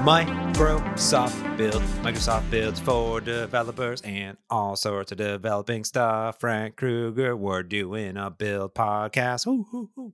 [0.00, 1.82] Microsoft build.
[2.02, 6.40] Microsoft builds for developers and all sorts of developing stuff.
[6.40, 9.46] Frank Krueger, we're doing a build podcast.
[9.46, 10.12] Ooh, ooh, ooh.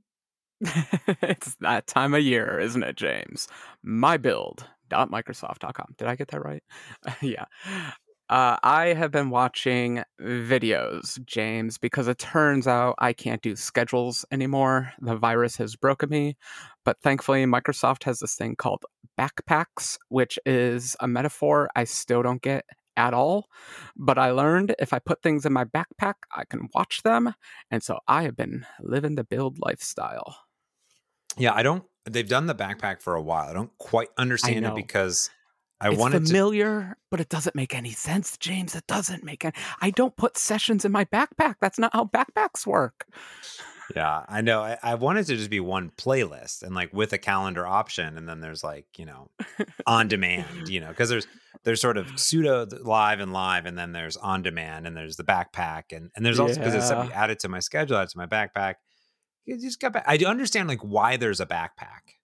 [1.23, 3.47] it's that time of year, isn't it, James?
[3.85, 5.95] My build.microsoft.com.
[5.97, 6.65] Did I get that right?
[7.23, 7.45] yeah.
[8.29, 14.25] Uh, I have been watching videos, James, because it turns out I can't do schedules
[14.33, 14.93] anymore.
[15.01, 16.37] The virus has broken me.
[16.85, 18.85] But thankfully, Microsoft has this thing called
[19.19, 22.65] backpacks, which is a metaphor I still don't get
[22.97, 23.49] at all.
[23.97, 27.33] But I learned if I put things in my backpack, I can watch them.
[27.71, 30.37] And so I have been living the build lifestyle.
[31.39, 31.85] Yeah, I don't.
[32.09, 33.49] They've done the backpack for a while.
[33.49, 35.31] I don't quite understand it because
[35.81, 36.27] I it's wanted to.
[36.27, 38.75] familiar, but it doesn't make any sense, James.
[38.75, 39.55] It doesn't make any.
[39.81, 41.57] I don't put sessions in my backpack.
[41.61, 43.07] That's not how backpacks work.
[43.95, 44.63] Yeah, I know.
[44.63, 48.29] I, I wanted to just be one playlist and like with a calendar option, and
[48.29, 49.31] then there's like you know
[49.87, 51.27] on demand, you know, because there's
[51.65, 55.25] there's sort of pseudo live and live, and then there's on demand, and there's the
[55.25, 58.27] backpack, and and there's also because it's something added to my schedule, added to my
[58.27, 58.75] backpack.
[59.45, 60.05] You just got back.
[60.07, 62.17] I do understand like why there's a backpack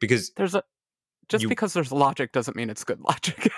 [0.00, 0.62] because There's a
[1.28, 3.50] just You- because there's logic doesn't mean it's good logic.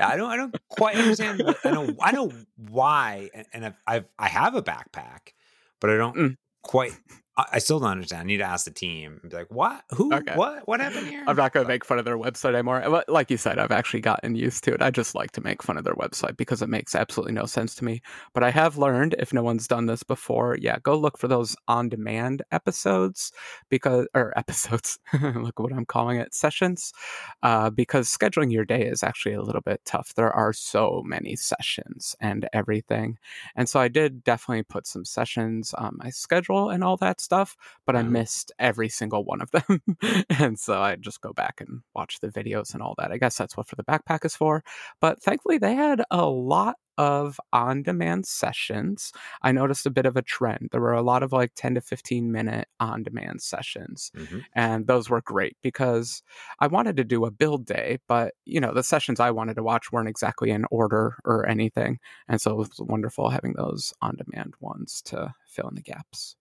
[0.00, 1.42] I don't I don't quite understand.
[1.64, 5.32] I know I know why, and, and I've, I've I have a backpack,
[5.80, 6.36] but I don't Mm.
[6.62, 6.92] quite.
[7.38, 8.22] I, still don't understand.
[8.22, 9.20] I need to ask the team.
[9.22, 9.84] Be like, what?
[9.94, 10.12] Who?
[10.12, 10.34] Okay.
[10.34, 10.66] What?
[10.66, 11.22] What happened here?
[11.26, 13.04] I'm not going to make fun of their website anymore.
[13.08, 14.80] Like you said, I've actually gotten used to it.
[14.80, 17.74] I just like to make fun of their website because it makes absolutely no sense
[17.76, 18.00] to me.
[18.32, 21.54] But I have learned, if no one's done this before, yeah, go look for those
[21.68, 23.32] on-demand episodes
[23.68, 24.98] because or episodes.
[25.22, 26.94] look what I'm calling it, sessions.
[27.42, 30.14] Uh, because scheduling your day is actually a little bit tough.
[30.14, 33.18] There are so many sessions and everything,
[33.54, 37.56] and so I did definitely put some sessions on my schedule and all that stuff
[37.86, 38.10] but I Mhm.
[38.18, 39.80] missed every single one of them.
[40.30, 43.12] and so I just go back and watch the videos and all that.
[43.12, 44.62] I guess that's what for the backpack is for.
[45.00, 49.12] But thankfully, they had a lot of on demand sessions.
[49.42, 50.70] I noticed a bit of a trend.
[50.72, 54.10] There were a lot of like 10 to 15 minute on demand sessions.
[54.14, 54.46] Mhm.
[54.54, 56.22] And those were great because
[56.60, 59.62] I wanted to do a build day, but you know, the sessions I wanted to
[59.62, 61.98] watch weren't exactly in order or anything.
[62.28, 66.36] And so it was wonderful having those on demand ones to fill in the gaps.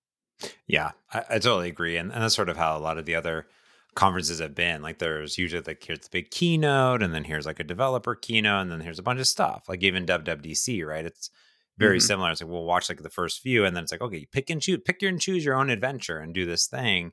[0.67, 3.15] Yeah, I, I totally agree, and, and that's sort of how a lot of the
[3.15, 3.47] other
[3.95, 4.81] conferences have been.
[4.81, 8.61] Like, there's usually like here's the big keynote, and then here's like a developer keynote,
[8.63, 9.65] and then here's a bunch of stuff.
[9.69, 11.05] Like even WWDC, right?
[11.05, 11.29] It's
[11.77, 12.03] very Mhm.
[12.07, 12.31] similar.
[12.31, 14.61] It's like we'll watch like the first few, and then it's like okay, pick and
[14.61, 17.11] choose, pick your and choose your own adventure, and do this thing.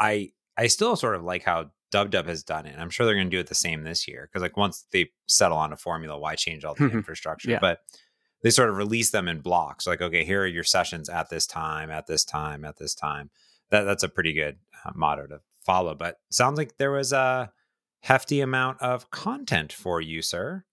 [0.00, 2.72] I I still sort of like how Dub Dub has done it.
[2.72, 4.84] and I'm sure they're going to do it the same this year because like once
[4.92, 7.50] they settle on a formula, why change all the infrastructure?
[7.52, 7.58] Yeah.
[7.60, 7.78] But
[8.42, 9.86] they sort of release them in blocks.
[9.86, 13.30] Like okay, here are your sessions at this time, at this time, at this time.
[13.70, 15.94] That that's a pretty good uh, motto to follow.
[15.94, 17.52] But sounds like there was a
[18.02, 20.64] hefty amount of content for you, sir.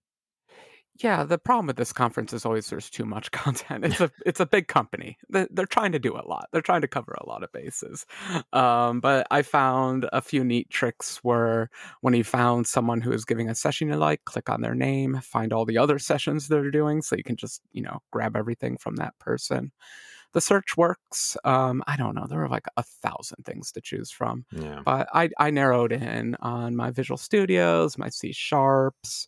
[1.04, 3.84] Yeah, the problem with this conference is always there's too much content.
[3.84, 5.18] It's a it's a big company.
[5.30, 6.48] They- They're trying to do a lot.
[6.52, 8.06] They're trying to cover a lot of bases.
[8.54, 11.70] Um, but I found a few neat tricks where
[12.02, 15.20] when you found someone who is giving a session you like, click on their name,
[15.22, 18.78] find all the other sessions they're doing, so you can just you know grab everything
[18.78, 19.72] from that person.
[20.34, 21.38] The search works.
[21.46, 22.26] Um, I don't know.
[22.28, 24.82] There were like a thousand things to choose from Yeah.
[24.86, 29.28] but I, I narrowed in on my Visual Studios, my C Sharps.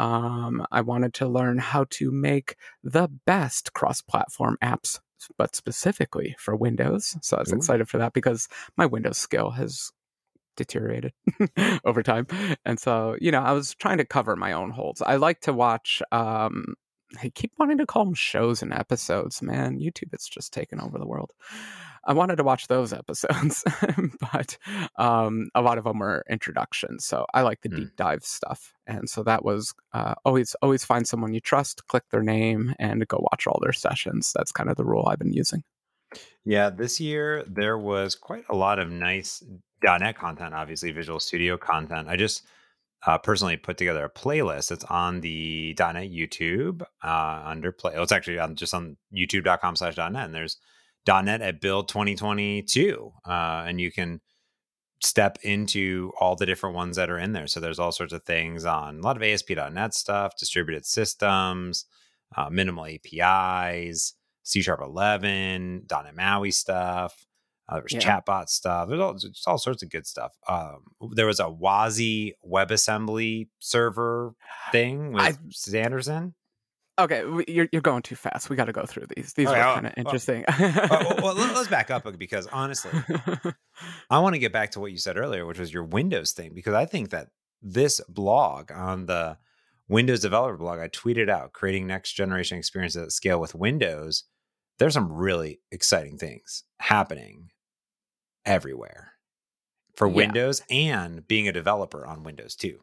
[0.00, 4.98] Um, I wanted to learn how to make the best cross platform apps,
[5.36, 7.18] but specifically for Windows.
[7.20, 7.56] So I was Ooh.
[7.56, 9.92] excited for that because my Windows skill has
[10.56, 11.12] deteriorated
[11.84, 12.26] over time.
[12.64, 15.02] And so, you know, I was trying to cover my own holes.
[15.02, 16.00] I like to watch.
[16.12, 16.76] Um,
[17.22, 19.78] I keep wanting to call them shows and episodes, man.
[19.78, 21.32] YouTube is just taken over the world.
[22.04, 23.64] I wanted to watch those episodes,
[24.32, 24.56] but
[24.96, 27.04] um, a lot of them were introductions.
[27.04, 27.76] So I like the Hmm.
[27.76, 32.04] deep dive stuff, and so that was uh, always always find someone you trust, click
[32.10, 34.32] their name, and go watch all their sessions.
[34.34, 35.62] That's kind of the rule I've been using.
[36.44, 39.42] Yeah, this year there was quite a lot of nice
[39.82, 42.08] .NET content, obviously Visual Studio content.
[42.08, 42.46] I just
[43.06, 44.72] uh, personally put together a playlist.
[44.72, 47.92] It's on the .NET YouTube uh, under play.
[47.96, 50.16] Oh, it's actually on just on youtube.com slash .NET.
[50.16, 50.56] And there's
[51.06, 53.12] .NET at Build 2022.
[53.26, 54.20] Uh, and you can
[55.02, 57.46] step into all the different ones that are in there.
[57.46, 61.86] So there's all sorts of things on a lot of ASP.NET stuff, distributed systems,
[62.36, 67.26] uh, minimal APIs, C Sharp 11, .NET MAUI stuff.
[67.68, 68.20] Uh, there was Yeah.
[68.20, 68.88] chatbot stuff.
[68.88, 70.32] There's all, just all sorts of good stuff.
[70.48, 70.82] Um,
[71.14, 74.34] there was a WASI WebAssembly server
[74.72, 76.34] thing with I- Sanderson.
[77.00, 78.50] Okay, you're you're going too fast.
[78.50, 79.32] We got to go through these.
[79.32, 80.44] These were kind of uh, interesting.
[80.48, 80.54] Oh,
[80.90, 82.90] well, well, let- let's back up because honestly,
[84.10, 86.52] I want to get back to what you said earlier, which was your Windows thing,
[86.54, 87.28] because I think that
[87.62, 89.38] this blog on the
[89.88, 94.24] Windows developer blog, I tweeted out creating next generation experiences at scale with Windows.
[94.78, 97.50] There's some really exciting things happening
[98.46, 99.12] everywhere
[99.96, 100.14] for Yeah.
[100.14, 102.80] Windows and being a developer on Windows too.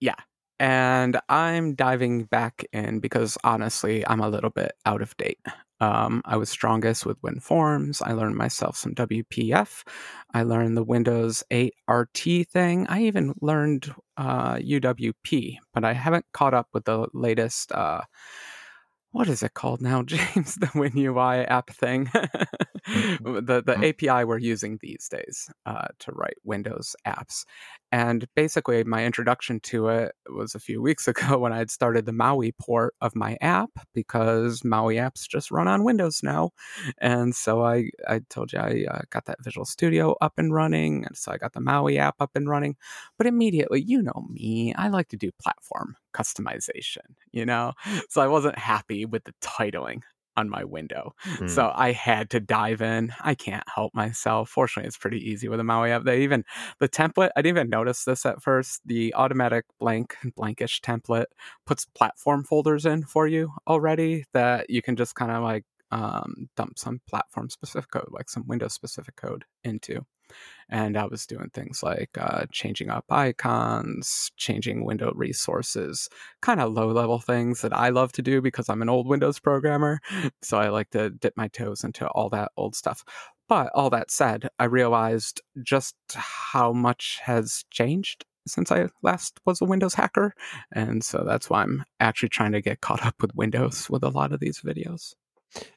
[0.00, 0.16] Yeah.
[0.60, 5.38] And I'm diving back in because honestly, I'm a little bit out of date.
[5.80, 8.00] Um, I was strongest with WinForms.
[8.04, 9.82] I learned myself some WPF.
[10.32, 12.86] I learned the Windows 8 RT thing.
[12.88, 17.72] I even learned uh, UWP, but I haven't caught up with the latest.
[17.72, 18.02] Uh,
[19.12, 20.56] what is it called now, James?
[20.56, 23.88] The WinUI app thing, the the Mhm.
[23.90, 27.44] API we're using these days uh, to write Windows apps.
[27.94, 32.06] And basically, my introduction to it was a few weeks ago when I had started
[32.06, 36.50] the Maui port of my app because Maui apps just run on Windows now.
[36.98, 41.04] And so I, I told you I uh, got that Visual Studio up and running.
[41.06, 42.74] And so I got the Maui app up and running.
[43.16, 47.74] But immediately, you know me, I like to do platform customization, you know?
[48.08, 50.02] So I wasn't happy with the titling
[50.36, 51.14] on my window.
[51.20, 51.48] Hmm.
[51.48, 53.12] So I had to dive in.
[53.20, 54.50] I can't help myself.
[54.50, 56.04] Fortunately, it's pretty easy with a Maui app.
[56.04, 56.44] They even
[56.80, 57.30] the template.
[57.36, 58.80] I didn't even notice this at first.
[58.84, 61.26] The automatic blank blankish template
[61.66, 66.48] puts platform folders in for you already that you can just kind of like um,
[66.56, 70.04] dump some platform specific code, like some Windows specific code into.
[70.68, 76.08] And I was doing things like uh, changing up icons, changing window resources,
[76.40, 79.38] kind of low level things that I love to do because I'm an old Windows
[79.38, 80.00] programmer.
[80.42, 83.04] So I like to dip my toes into all that old stuff.
[83.48, 89.60] But all that said, I realized just how much has changed since I last was
[89.60, 90.34] a Windows hacker.
[90.72, 94.08] And so that's why I'm actually trying to get caught up with Windows with a
[94.08, 95.14] lot of these videos.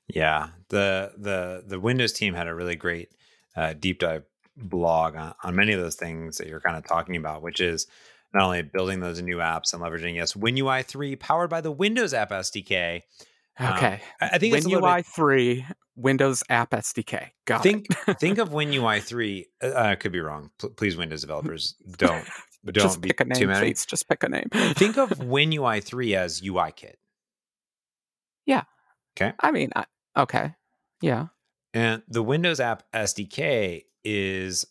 [0.07, 3.09] Yeah, the the the Windows team had a really great
[3.55, 4.23] uh, deep dive
[4.57, 7.87] blog on, on many of those things that you're kind of talking about, which is
[8.33, 12.13] not only building those new apps and leveraging yes WinUI three powered by the Windows
[12.13, 13.03] App SDK.
[13.59, 14.01] Um, Okay.
[14.21, 15.65] I, I think WinUI bit, 3,
[15.95, 17.29] Windows App SDK.
[17.45, 18.19] Got think it.
[18.19, 19.47] think of WinUI three.
[19.63, 20.51] Uh, I could be wrong.
[20.61, 22.23] P- please, Windows developers, don't
[22.65, 23.67] don't Just be pick a too name, many.
[23.67, 23.85] please.
[23.85, 24.49] Just pick a name.
[24.51, 26.99] Think of WinUI three as UI kit.
[28.45, 28.63] Yeah.
[29.17, 29.33] Okay.
[29.39, 30.53] I mean, I, okay.
[31.01, 31.27] Yeah.
[31.73, 34.65] And the Windows App SDK is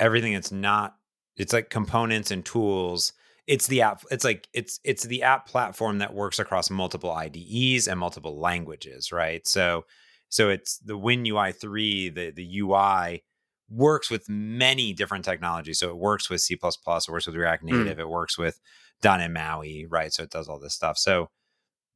[0.00, 0.96] everything that's not
[1.36, 3.12] it's like components and tools.
[3.46, 7.86] It's the app it's like it's it's the app platform that works across multiple IDEs
[7.86, 9.46] and multiple languages, right?
[9.46, 9.84] So
[10.28, 13.22] so it's the WinUI 3, the the UI
[13.68, 15.78] works with many different technologies.
[15.78, 17.84] So it works with C++, it works with React Mm.
[17.84, 18.60] Native, it works with
[19.04, 20.12] .NET MAUI, right?
[20.12, 20.98] So it does all this stuff.
[20.98, 21.30] So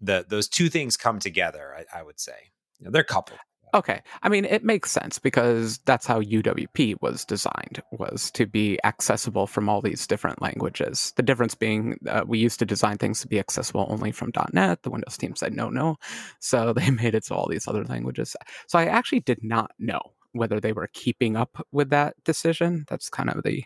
[0.01, 2.53] the those two things come together, I, I would say.
[2.81, 3.41] They're coupled.
[3.75, 4.03] Okay.
[4.23, 9.49] I mean, it makes sense because that's how UWP was designed was to be accessible
[9.49, 11.13] from all these different languages.
[11.17, 14.85] The difference being uh, we used to design things to be accessible only from .NET.
[14.85, 15.97] The Windows team said no, no.
[16.39, 18.37] So they made it so all these other languages.
[18.69, 20.01] So I actually did not know
[20.33, 22.85] whether they were keeping up with that decision.
[22.89, 23.65] That's kind of the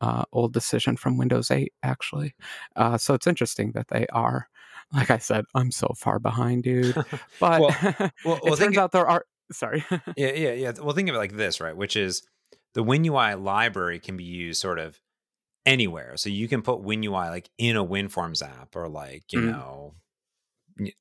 [0.00, 2.34] uh, old decision from Windows 8, actually.
[2.74, 4.48] Uh, so it's interesting that they are.
[4.92, 6.94] Like I said, I'm so far behind, dude.
[7.40, 7.76] But Well-
[8.24, 9.24] well, it well, turns out there are.
[9.52, 9.84] Sorry.
[10.16, 10.72] Yeah, yeah, yeah.
[10.82, 11.76] Well, think of it like this, right?
[11.76, 12.22] Which is
[12.74, 14.98] the WinUI library can be used sort of
[15.66, 16.16] anywhere.
[16.16, 19.52] So you can put WinUI like in a WinForms app or like, you Mhm.
[19.52, 19.94] know,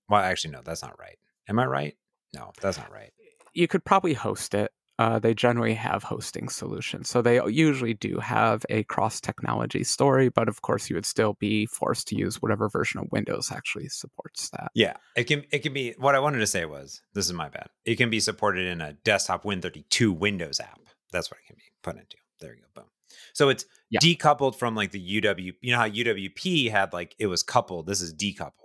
[0.09, 1.17] well, actually, no, that's not right.
[1.47, 1.97] Am I right?
[2.33, 3.11] No, that's not right.
[3.53, 4.71] you could probably host it.
[5.01, 7.10] Uh, they generally have hosting solutions.
[7.10, 11.34] So they usually do have a cross technology story, but of course, you would still
[11.39, 14.70] be forced to use whatever version of Windows actually supports that.
[14.75, 17.50] Yeah, it can it can be what I wanted to say was this is my
[17.50, 17.70] bad.
[17.84, 20.79] It can be supported in a desktop Win32 Windows app.
[21.12, 22.17] That's what it can be put into.
[22.39, 22.81] There you go.
[22.81, 22.89] Boom.
[23.34, 24.00] So it's Yeah.
[24.01, 25.53] decoupled from like the UW.
[25.62, 27.88] You know how UWP had like it was coupled.
[27.88, 28.60] This is decoupled.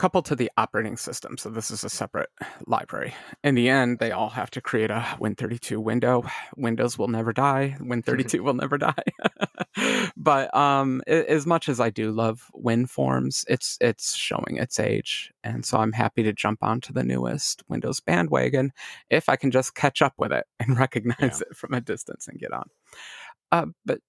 [0.00, 1.36] Coupled to the operating system.
[1.36, 2.30] So this is a separate
[2.66, 3.12] library.
[3.44, 6.24] In the end, they all have to create a Win32 window.
[6.56, 7.76] Windows will never die.
[7.78, 8.94] Win32 will never die.
[10.16, 15.30] but um, a- as much as I do love WinForms, it's it's showing its age,
[15.44, 18.72] and so I'm happy to jump onto the newest Windows bandwagon
[19.10, 22.40] if I can just catch up with it and recognize it from a distance and
[22.40, 22.70] get on.
[23.52, 24.00] Uh, but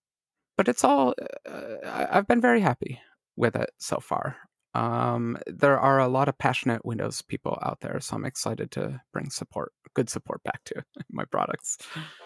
[0.56, 3.02] but it's all uh, I've been very happy
[3.36, 4.38] with it so far.
[4.74, 9.02] Um, there are a lot of passionate Windows people out there, so I'm excited to
[9.12, 11.78] bring support, good support back to my products.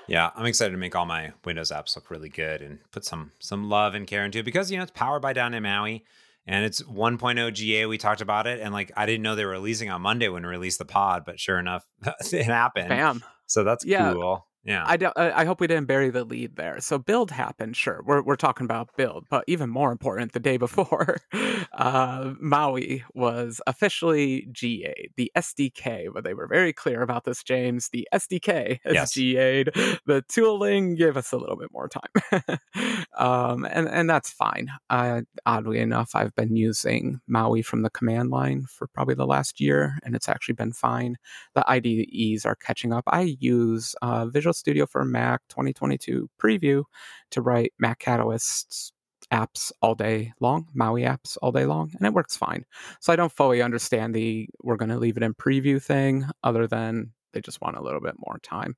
[0.07, 3.31] Yeah, I'm excited to make all my Windows apps look really good and put some
[3.39, 6.03] some love and care into it because you know it's powered by .NET MAUI
[6.45, 7.85] and it's 1.0 GA.
[7.87, 10.43] We talked about it and like I didn't know they were releasing on Monday when
[10.43, 11.83] we released the pod, but sure enough,
[12.31, 12.89] it happened.
[12.89, 13.23] Bam!
[13.47, 14.13] So that's Yeah.
[14.13, 14.47] cool.
[14.65, 14.83] Yeah.
[14.85, 15.15] I don't.
[15.17, 16.79] I hope we didn't bury the lead there.
[16.79, 17.77] So build happened.
[17.77, 21.17] Sure, we're we're talking about build, but even more important, the day before,
[21.73, 25.09] uh, Maui was officially GA.
[25.17, 27.43] The SDK, but they were very clear about this.
[27.43, 29.13] James, the SDK has Yes.
[29.15, 29.71] GA'd.
[30.05, 32.57] The tooling gave us a little bit more time,
[33.17, 34.69] um, and and that's fine.
[34.89, 39.61] Uh, oddly enough, I've been using Maui from the command line for probably the last
[39.61, 41.17] year, and it's actually been fine
[41.53, 43.03] the IDEs are catching up.
[43.07, 46.83] I use uh, Visual Studio for Mac 2022 preview
[47.31, 48.93] to write Mac Catalyst
[49.31, 52.65] apps all day long, Maui apps all day long, and it works fine.
[52.99, 56.67] So I don't fully understand the we're going to leave it in preview thing, other
[56.67, 58.75] than they just want a little bit more time.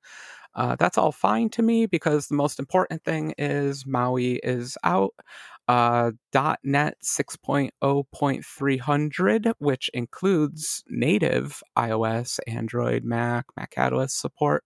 [0.55, 5.13] Uh, that's all fine to me because the most important thing is Maui is out.
[5.67, 6.11] Uh,
[6.63, 14.63] .NET 6.0.300, which includes native iOS, Android, Mac, Mac Catalyst support.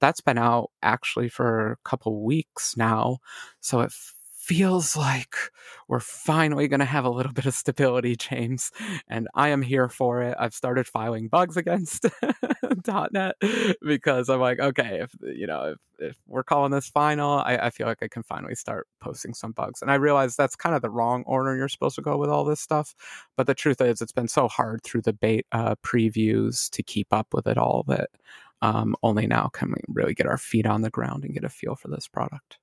[0.00, 3.18] That's been out actually for a couple weeks now,
[3.60, 3.92] so it
[4.48, 5.36] feels like
[5.88, 8.70] we're finally going to have a little bit of stability, James,
[9.06, 10.34] and I am here for it.
[10.40, 12.06] I've started filing bugs against
[13.12, 13.36] .NET
[13.82, 17.70] because I'm like, okay, if you know, if, if we're calling this final, I, I
[17.70, 19.82] feel like I can finally start posting some bugs.
[19.82, 22.44] And I realize that's kind of the wrong order you're supposed to go with all
[22.44, 22.94] this stuff.
[23.36, 27.12] But the truth is, it's been so hard through the bait uh, previews to keep
[27.12, 28.08] up with it all that
[28.62, 31.50] um, only now can we really get our feet on the ground and get a
[31.50, 32.58] feel for this product.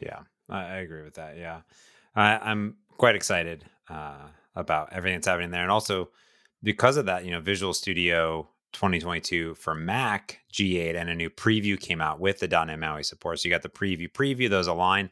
[0.00, 0.20] Yeah,
[0.50, 1.36] I, agree with that.
[1.38, 1.60] Yeah,
[2.14, 6.10] I, I'm quite excited uh, about everything that's happening there, and also
[6.62, 11.78] because of that, you know, Visual Studio 2022 for Mac GA and a new preview
[11.78, 13.40] came out with the .NET MAUI support.
[13.40, 15.10] So you got the preview, preview those align,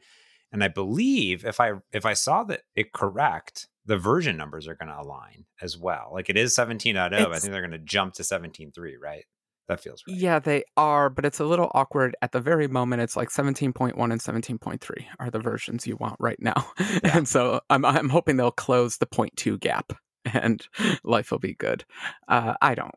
[0.51, 4.75] and I believe if I if I saw that it correct, the version numbers are
[4.75, 6.11] going to align as well.
[6.13, 9.25] Like it is 17.0, I think they're going to jump to 17.3, right?
[9.69, 10.17] That feels right.
[10.17, 13.01] Yeah, they are, but it's a little awkward at the very moment.
[13.01, 16.55] It's like 17.1 and 17.3 are the versions you want right now.
[17.03, 17.17] Yeah.
[17.17, 19.93] And so I'm, I'm hoping they'll close the 0.2 gap
[20.33, 20.67] and
[21.05, 21.85] life will be good.
[22.27, 22.93] Uh, I don't.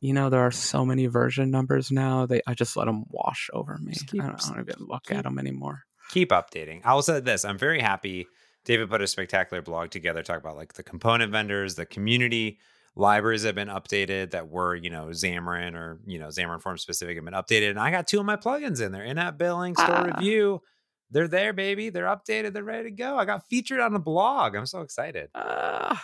[0.00, 2.26] You know, there are so many version numbers now.
[2.26, 3.94] They I just let them wash over me.
[3.94, 5.82] Keep- I, don't, I don't even look keep- at them anymore.
[6.10, 6.82] keep updating.
[6.84, 8.26] I'll say this: I'm very happy.
[8.64, 12.58] David put a spectacular blog together, talk about like the component vendors, the community
[12.94, 17.16] libraries have been updated that were, you know, Xamarin or you know Xamarin Form specific
[17.16, 19.88] have been updated, and I got two of my plugins in there: in-app billing, store
[19.90, 20.02] Ah.
[20.16, 20.60] review.
[21.14, 21.90] They're there, baby.
[21.90, 22.54] They're updated.
[22.54, 23.18] They're ready to go.
[23.18, 24.54] I got featured on the blog.
[24.54, 25.28] I'm so excited.
[25.34, 25.94] Uh,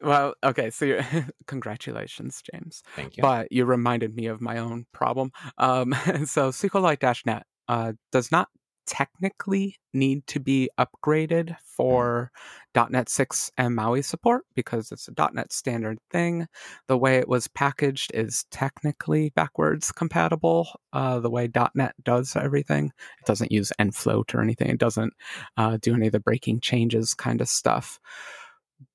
[0.00, 0.70] well, okay.
[0.70, 1.06] So you're,
[1.46, 2.82] congratulations, James.
[2.96, 3.22] Thank you.
[3.22, 5.30] but you reminded me of my own problem.
[5.58, 5.92] Um,
[6.24, 8.48] so SQLite-NET uh, does not
[8.88, 12.32] technically need to be upgraded for
[12.74, 16.46] .NET 6 and MAUI support because it's a .NET standard thing.
[16.86, 20.68] The way it was packaged is technically backwards compatible.
[20.92, 22.86] Uh, the way .NET does everything,
[23.20, 24.70] it doesn't use nfloat or anything.
[24.70, 25.12] It doesn't
[25.56, 28.00] uh, do any of the breaking changes kind of stuff.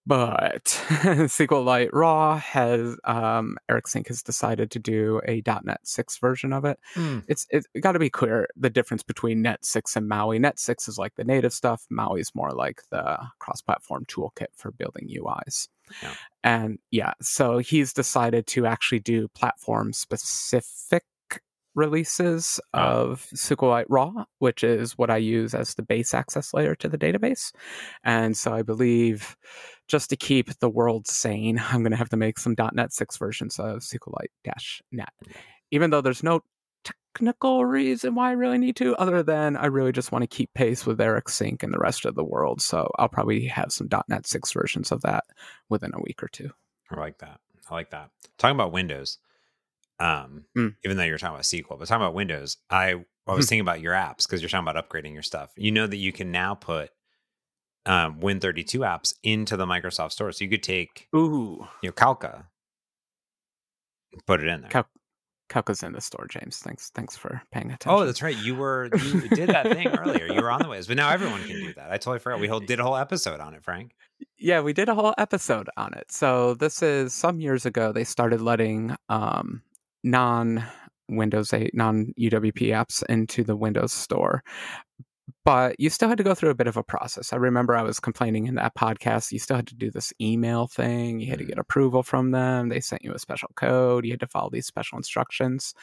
[0.05, 6.51] But SQLite Raw has um, Eric Sink has decided to do a .NET 6 version
[6.51, 6.77] of it.
[6.95, 10.39] Mm, It's it got to be clear the difference between Net 6 and Maui.
[10.39, 11.86] Net 6 is like the native stuff.
[11.89, 15.69] Maui is more like the cross-platform toolkit for building UIs.
[16.01, 16.13] Yeah.
[16.43, 21.03] And yeah, so he's decided to actually do platform-specific
[21.75, 22.80] releases Oh.
[22.80, 26.98] of SQLite Raw, which is what I use as the base access layer to the
[26.98, 27.51] database.
[28.03, 29.36] And so I believe
[29.88, 33.18] just to keep the world sane, I'm going to have to make some .NET 6
[33.18, 35.10] versions of SQLite-NET.
[35.72, 36.42] Even though there's no
[37.15, 40.53] technical reason why I really need to, other than I really just want to keep
[40.53, 42.62] pace with Eric Sink and the rest of the world.
[42.62, 45.24] So I'll probably have some .NET 6 versions of that
[45.70, 46.50] within a week or two.
[46.92, 47.39] I like that.
[47.70, 48.10] I like that.
[48.38, 49.20] Talking about Windows,
[50.03, 50.75] um, Mm.
[50.83, 53.79] even though you're talking about SQL, but talking about Windows, I I was thinking about
[53.81, 55.51] your apps because you're talking about upgrading your stuff.
[55.55, 56.89] You know that you can now put
[57.86, 62.45] um, Win32 apps into the Microsoft Store, so you could take Ooh, you know Calca,
[64.27, 64.69] put it in there.
[64.69, 64.89] Cal-
[65.50, 66.57] Calca's in the store, James.
[66.60, 67.91] Thanks, thanks for paying attention.
[67.91, 68.36] oh, that's right.
[68.38, 70.27] You were you did that thing earlier.
[70.27, 71.91] You were on the ways, but now everyone can do that.
[71.91, 72.39] I totally forgot.
[72.39, 73.91] We whole, did a whole episode on it, Frank.
[74.38, 76.12] Yeah, we did a whole episode on it.
[76.12, 77.91] So this is some years ago.
[77.91, 79.62] They started letting um,
[80.03, 80.63] non
[81.10, 84.43] Windows 8, non UWP apps into the Windows Store,
[85.45, 87.33] but you still had to go through a bit of a process.
[87.33, 89.31] I remember I was complaining in that podcast.
[89.31, 91.19] You still had to do this email thing.
[91.19, 91.50] You had to Mm.
[91.50, 92.69] get approval from them.
[92.69, 94.05] They sent you a special code.
[94.05, 95.74] You had to follow these special instructions.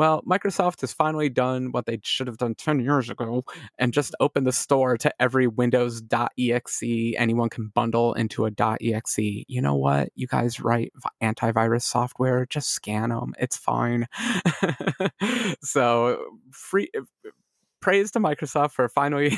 [0.00, 3.44] Well, Microsoft has finally done what they should have done 10 years ago
[3.78, 6.82] and just opened the store to every Windows.exe
[7.18, 9.18] anyone can bundle into a .exe.
[9.18, 10.08] You know what?
[10.14, 13.34] You guys write antivirus software, just scan them.
[13.38, 14.06] It's fine.
[15.62, 17.02] so, free uh,
[17.82, 19.36] praise to Microsoft for finally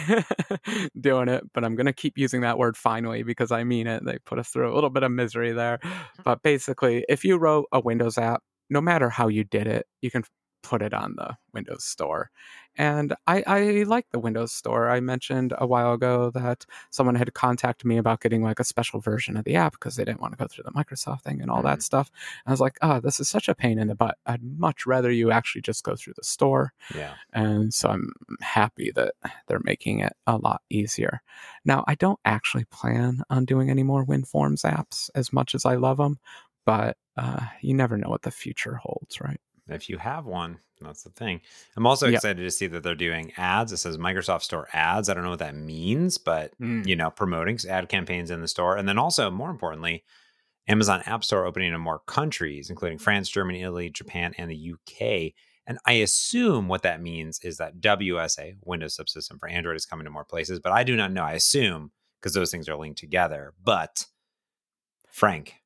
[1.00, 4.04] doing it, but I'm going to keep using that word finally because I mean it.
[4.04, 5.78] They put us through a little bit of misery there.
[5.78, 6.22] Mm-hmm.
[6.22, 10.10] But basically, if you wrote a Windows app, no matter how you did it, you
[10.12, 10.22] can
[10.62, 12.30] put it on the Windows Store.
[12.76, 14.88] And I, I like the Windows Store.
[14.88, 18.98] I mentioned a while ago that someone had contacted me about getting like a special
[18.98, 21.50] version of the app because they didn't want to go through the Microsoft thing and
[21.50, 21.66] all mm-hmm.
[21.66, 22.10] that stuff.
[22.44, 24.16] And I was like, oh, this is such a pain in the butt.
[24.24, 26.72] I'd much rather you actually just go through the store.
[26.94, 27.12] Yeah.
[27.34, 29.14] And so I'm happy that
[29.48, 31.20] they're making it a lot easier.
[31.66, 35.74] Now, I don't actually plan on doing any more WinForms apps as much as I
[35.74, 36.18] love them,
[36.64, 39.40] but uh, you never know what the future holds, right?
[39.68, 41.40] If you have one, that's the thing.
[41.76, 42.16] I'm also yep.
[42.16, 43.72] excited to see that they're doing ads.
[43.72, 45.08] It says Microsoft Store ads.
[45.08, 46.86] I don't know what that means, but mm.
[46.86, 50.04] you know, promoting ad campaigns in the store, and then also more importantly,
[50.68, 55.32] Amazon App Store opening in more countries, including France, Germany, Italy, Japan, and the UK.
[55.66, 60.04] And I assume what that means is that WSA, Windows Subsystem for Android, is coming
[60.04, 61.22] to more places, but I do not know.
[61.22, 63.52] I assume because those things are linked together.
[63.62, 64.06] But
[65.08, 65.56] Frank,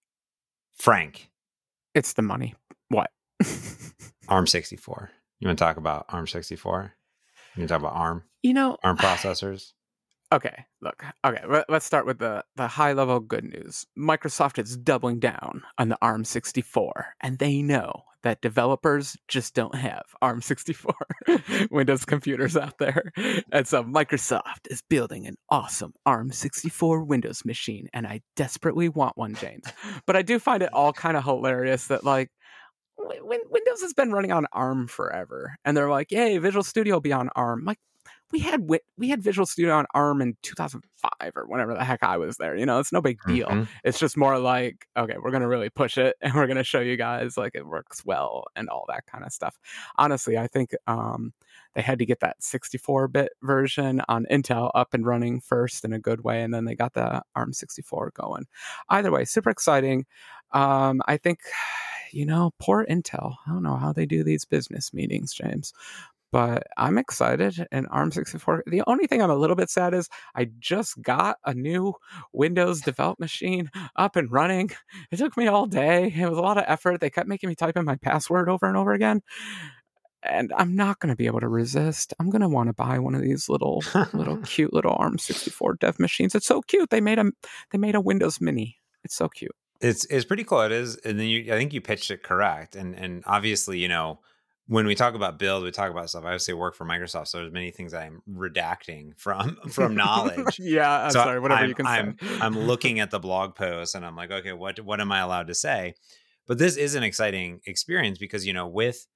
[0.74, 1.30] Frank,
[1.94, 2.54] it's the money.
[2.88, 3.10] What?
[3.42, 5.08] ARM64.
[5.40, 6.64] You want to talk about ARM64?
[6.64, 6.92] You want
[7.56, 8.24] to talk about ARM?
[8.42, 9.72] You know, ARM processors.
[10.32, 11.04] Okay, look.
[11.24, 13.86] Okay, let's start with the the high level good news.
[13.96, 16.90] Microsoft is doubling down on the ARM64,
[17.20, 23.12] and they know that developers just don't have ARM64 Windows computers out there.
[23.52, 29.36] And so Microsoft is building an awesome ARM64 Windows machine, and I desperately want one,
[29.36, 29.66] James.
[30.06, 32.30] But I do find it all kind of hilarious that like
[32.98, 37.12] Windows has been running on ARM forever, and they're like, "Yay, Visual Studio will be
[37.12, 37.78] on ARM." Like,
[38.32, 42.16] we had we had Visual Studio on ARM in 2005 or whenever the heck I
[42.16, 42.56] was there.
[42.56, 43.46] You know, it's no big deal.
[43.46, 43.64] Mm-hmm.
[43.84, 46.96] It's just more like, okay, we're gonna really push it, and we're gonna show you
[46.96, 49.58] guys like it works well and all that kind of stuff.
[49.96, 51.32] Honestly, I think um,
[51.74, 56.00] they had to get that 64-bit version on Intel up and running first in a
[56.00, 58.46] good way, and then they got the ARM 64 going.
[58.88, 60.04] Either way, super exciting.
[60.52, 61.40] Um, I think
[62.16, 63.34] you know, poor Intel.
[63.46, 65.72] I don't know how they do these business meetings, James.
[66.32, 68.62] But I'm excited and ARM64.
[68.66, 71.94] The only thing I'm a little bit sad is I just got a new
[72.32, 74.70] Windows develop machine up and running.
[75.12, 76.12] It took me all day.
[76.14, 77.00] It was a lot of effort.
[77.00, 79.22] They kept making me type in my password over and over again
[80.22, 82.12] and I'm not going to be able to resist.
[82.18, 86.00] I'm going to want to buy one of these little, little cute little ARM64 dev
[86.00, 86.34] machines.
[86.34, 86.90] It's so cute.
[86.90, 87.26] They made a,
[87.70, 88.76] they made a Windows Mini.
[89.04, 89.54] It's so cute.
[89.80, 90.62] It's it's pretty cool.
[90.62, 92.76] It is, and then you, I think you pitched it correct.
[92.76, 94.20] And and obviously, you know,
[94.68, 96.24] when we talk about build, we talk about stuff.
[96.24, 100.58] I obviously work for Microsoft, so there's many things I'm redacting from from knowledge.
[100.58, 102.38] yeah, I'm so sorry, whatever I'm, you can I'm, say.
[102.40, 105.46] I'm looking at the blog post, and I'm like, okay, what what am I allowed
[105.48, 105.94] to say?
[106.46, 109.06] But this is an exciting experience because you know, with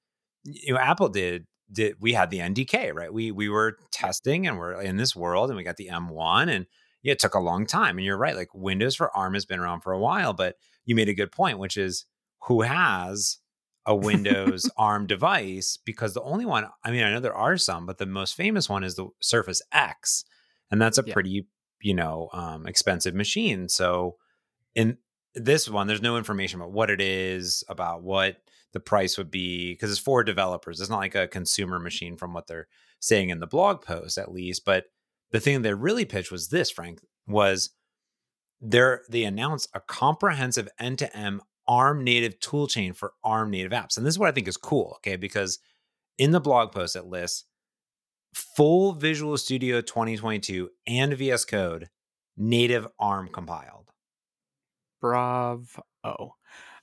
[0.44, 3.12] you know, Apple did did we had the NDK right?
[3.12, 6.66] We we were testing, and we're in this world, and we got the M1, and
[7.02, 7.96] it took a long time.
[7.96, 10.94] And you're right, like Windows for ARM has been around for a while, but you
[10.94, 12.04] made a good point, which is
[12.44, 13.38] who has
[13.86, 15.78] a Windows ARM device?
[15.84, 18.68] Because the only one, I mean, I know there are some, but the most famous
[18.68, 20.24] one is the Surface X.
[20.70, 21.12] And that's a yeah.
[21.12, 21.46] pretty,
[21.80, 23.68] you know, um, expensive machine.
[23.68, 24.16] So
[24.74, 24.98] in
[25.34, 28.36] this one, there's no information about what it is, about what
[28.72, 30.80] the price would be, because it's for developers.
[30.80, 32.68] It's not like a consumer machine from what they're
[33.00, 34.64] saying in the blog post, at least.
[34.64, 34.84] But
[35.32, 37.70] the thing they really pitched was this, Frank, was
[38.60, 43.96] there they announced a comprehensive end-to-end ARM native toolchain for ARM native apps.
[43.96, 45.16] And this is what I think is cool, okay?
[45.16, 45.58] Because
[46.18, 47.44] in the blog post it lists
[48.34, 51.88] full Visual Studio 2022 and VS Code
[52.36, 53.90] native ARM compiled.
[55.00, 55.84] Bravo.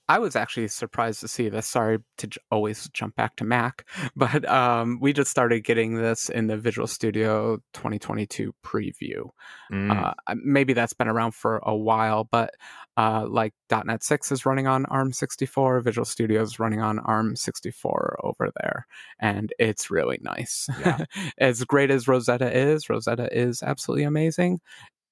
[0.09, 1.67] I was actually surprised to see this.
[1.67, 6.29] Sorry to j- always jump back to Mac, but um, we just started getting this
[6.29, 9.29] in the Visual Studio 2022 preview.
[9.71, 9.91] Mm.
[9.91, 12.51] Uh, maybe that's been around for a while, but
[12.95, 18.51] uh, like .NET 6 is running on ARM64, Visual Studio is running on ARM64 over
[18.61, 18.87] there,
[19.19, 20.69] and it's really nice.
[20.79, 21.03] Yeah.
[21.37, 24.61] as great as Rosetta is, Rosetta is absolutely amazing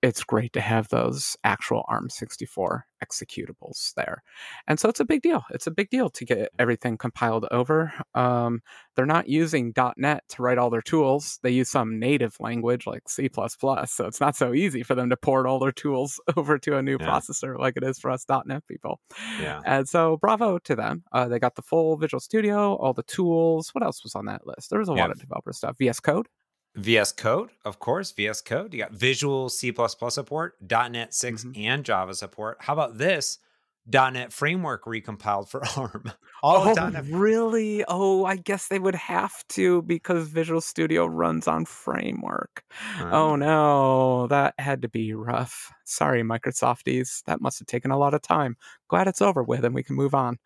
[0.01, 4.23] it's great to have those actual ARM64 executables there.
[4.67, 5.43] And so it's a big deal.
[5.51, 7.93] It's a big deal to get everything compiled over.
[8.13, 8.61] Um,
[8.95, 11.39] they're not using .NET to write all their tools.
[11.43, 13.29] They use some native language like C++.
[13.33, 16.81] So it's not so easy for them to port all their tools over to a
[16.81, 17.07] new yeah.
[17.07, 18.99] processor like it is for us .NET people.
[19.41, 19.61] Yeah.
[19.65, 21.03] And so bravo to them.
[21.11, 23.69] Uh, they got the full Visual Studio, all the tools.
[23.73, 24.69] What else was on that list?
[24.69, 25.01] There was a yeah.
[25.01, 25.77] lot of developer stuff.
[25.77, 26.27] VS Code.
[26.75, 28.73] VS Code, of course, VS Code.
[28.73, 29.73] You got Visual C
[30.09, 31.61] support, .NET 6 mm-hmm.
[31.61, 32.57] and Java support.
[32.61, 33.39] How about this?
[33.87, 36.11] .NET Framework recompiled for ARM.
[36.41, 37.05] All oh, .NET.
[37.05, 37.85] really?
[37.87, 42.63] Oh, I guess they would have to because Visual Studio runs on Framework.
[42.99, 45.71] Uh, oh no, that had to be rough.
[45.85, 47.23] Sorry, Microsofties.
[47.25, 48.55] That must have taken a lot of time.
[48.89, 50.39] Glad it's over with and we can move on.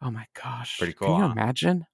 [0.00, 0.78] Oh my gosh.
[0.78, 1.08] Pretty cool.
[1.08, 1.32] Can you huh?
[1.32, 1.86] imagine?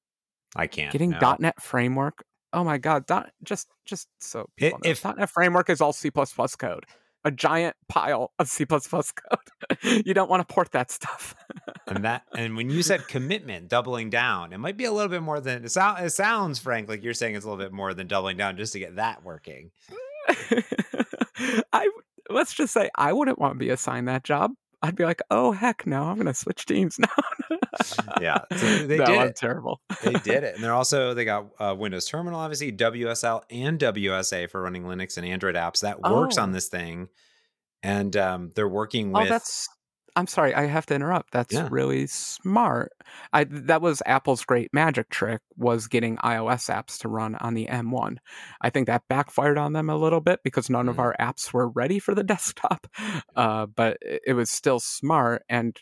[0.54, 0.92] I can't.
[0.92, 1.36] Getting no.
[1.38, 2.22] .NET Framework
[2.56, 6.86] Oh my god, dot, just just so people if .NET Framework is all C++ code,
[7.22, 9.12] a giant pile of C++ code.
[10.06, 11.34] you don't want to port that stuff.
[11.86, 15.20] and that and when you said commitment, doubling down, it might be a little bit
[15.20, 16.58] more than it, sound, it sounds.
[16.58, 18.96] Frank, like you're saying it's a little bit more than doubling down just to get
[18.96, 19.70] that working.
[21.74, 21.90] I
[22.30, 24.52] let's just say I wouldn't want to be assigned that job.
[24.82, 27.08] I'd be like, oh heck no, I'm gonna switch teams now.
[28.20, 29.36] yeah, so they no, did I'm it.
[29.36, 29.80] Terrible.
[30.02, 34.50] they did it, and they're also they got uh, Windows Terminal, obviously WSL and WSA
[34.50, 35.80] for running Linux and Android apps.
[35.80, 36.42] That works oh.
[36.42, 37.08] on this thing,
[37.82, 39.28] and um, they're working oh, with.
[39.28, 39.68] Oh, that's
[40.16, 41.30] I'm sorry, I have to interrupt.
[41.32, 41.68] That's yeah.
[41.70, 42.92] really smart.
[43.34, 47.66] I that was Apple's great magic trick was getting iOS apps to run on the
[47.66, 48.16] M1.
[48.62, 50.90] I think that backfired on them a little bit because none mm.
[50.90, 52.86] of our apps were ready for the desktop.
[53.36, 55.42] Uh, but it was still smart.
[55.50, 55.76] And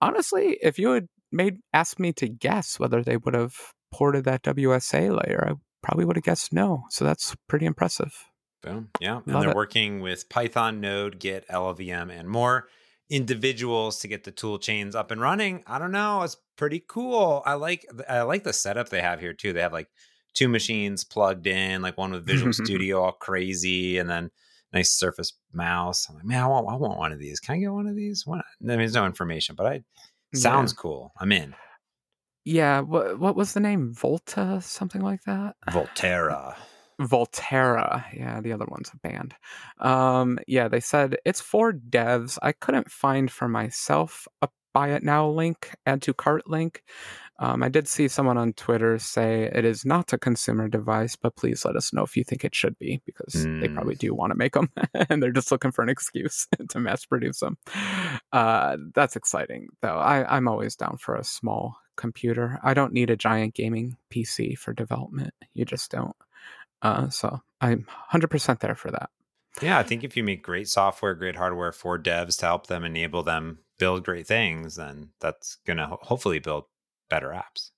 [0.00, 3.56] honestly, if you had made asked me to guess whether they would have
[3.90, 6.84] ported that WSA layer, I probably would have guessed no.
[6.90, 8.14] So that's pretty impressive.
[8.62, 8.90] Boom.
[9.00, 9.14] Yeah.
[9.14, 9.56] Love and they're it.
[9.56, 12.68] working with Python, Node, Git, LLVM, and more
[13.10, 15.62] individuals to get the tool chains up and running.
[15.66, 16.22] I don't know.
[16.22, 17.42] It's pretty cool.
[17.46, 19.52] I like I like the setup they have here too.
[19.52, 19.88] They have like
[20.34, 24.30] two machines plugged in, like one with Visual Studio all crazy, and then
[24.72, 26.08] nice Surface mouse.
[26.08, 27.40] I'm like, man, I want I want one of these.
[27.40, 28.24] Can I get one of these?
[28.26, 28.38] What?
[28.38, 29.82] I mean, there's no information, but I
[30.34, 30.80] sounds yeah.
[30.80, 31.12] cool.
[31.20, 31.54] I'm in.
[32.44, 32.80] Yeah.
[32.80, 33.92] What what was the name?
[33.92, 35.56] Volta, something like that.
[35.70, 36.56] Volterra.
[37.00, 38.04] Volterra.
[38.14, 39.34] Yeah, the other one's a band.
[39.78, 42.38] Um, yeah, they said it's for devs.
[42.42, 46.82] I couldn't find for myself a buy it now link, add to cart link.
[47.38, 51.34] Um, I did see someone on Twitter say it is not a consumer device, but
[51.34, 53.62] please let us know if you think it should be because mm.
[53.62, 54.00] they probably mm.
[54.00, 54.70] do want to make them
[55.08, 57.56] and they're just looking for an excuse to mass produce them.
[58.32, 59.96] Uh, that's exciting, though.
[59.96, 62.58] I, I'm always down for a small computer.
[62.62, 65.32] I don't need a giant gaming PC for development.
[65.54, 66.16] You just don't.
[66.82, 69.10] Uh, so I'm 100% there for that.
[69.62, 72.84] Yeah, I think if you make great software, great hardware for devs to help them
[72.84, 76.64] enable them build great things, then that's going to ho- hopefully build
[77.08, 77.70] better apps.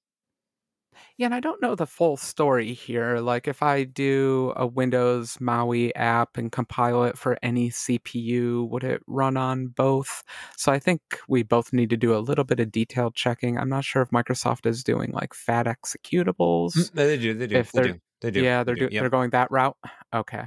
[1.17, 3.19] Yeah, and I don't know the full story here.
[3.19, 8.85] Like, if I do a Windows MAUI app and compile it for any CPU, would
[8.85, 10.23] it run on both?
[10.57, 13.59] So I think we both need to do a little bit of detailed checking.
[13.59, 16.75] I'm not sure if Microsoft is doing like fat executables.
[16.75, 17.35] Mm, they do.
[17.35, 17.57] They do.
[17.57, 18.01] If they do.
[18.21, 18.43] They do.
[18.43, 18.89] Yeah, they're they do.
[18.89, 19.03] do yep.
[19.03, 19.77] they're going that route.
[20.15, 20.45] Okay.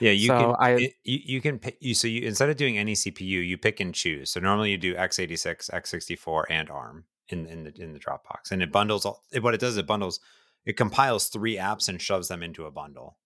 [0.00, 0.54] Yeah, you so can.
[0.58, 1.78] I, it, you, you can pick.
[1.80, 4.30] You so you instead of doing any CPU, you pick and choose.
[4.30, 8.62] So normally you do x86, x64, and ARM in in the in the Dropbox, and
[8.62, 9.22] it bundles all.
[9.32, 10.20] It, what it does, it bundles.
[10.64, 13.18] It compiles three apps and shoves them into a bundle.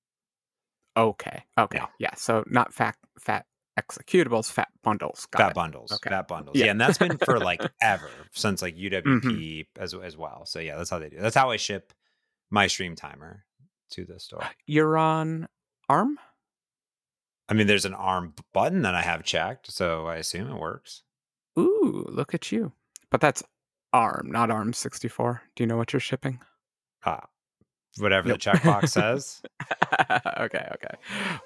[0.97, 1.45] Okay.
[1.57, 1.79] Okay.
[1.79, 1.87] Yeah.
[1.99, 2.15] yeah.
[2.17, 3.47] So not fat fat
[3.79, 5.27] executables, fat bundles.
[5.31, 5.55] Got fat it.
[5.55, 5.93] bundles.
[5.93, 6.11] Okay.
[6.11, 6.57] Fat bundles.
[6.57, 6.67] Yeah.
[6.67, 6.71] yeah.
[6.73, 9.83] and that's been for like ever since like UWP mm-hmm.
[9.83, 10.47] as as well.
[10.47, 11.19] So yeah, that's how they do.
[11.21, 11.93] That's how I ship
[12.51, 13.45] my stream timer
[13.91, 14.45] to the store.
[14.67, 15.49] You're on
[15.89, 16.19] ARM.
[17.49, 21.03] I mean, there's an ARM button that I have checked, so I assume it works.
[21.59, 22.73] Ooh, look at you!
[23.11, 23.43] But that's
[23.93, 25.43] ARM, not ARM 64.
[25.57, 26.41] Do you know what you're shipping?
[27.05, 27.21] Uh,
[27.99, 28.41] whatever nope.
[28.41, 29.43] the checkbox says.
[30.39, 30.95] okay, okay.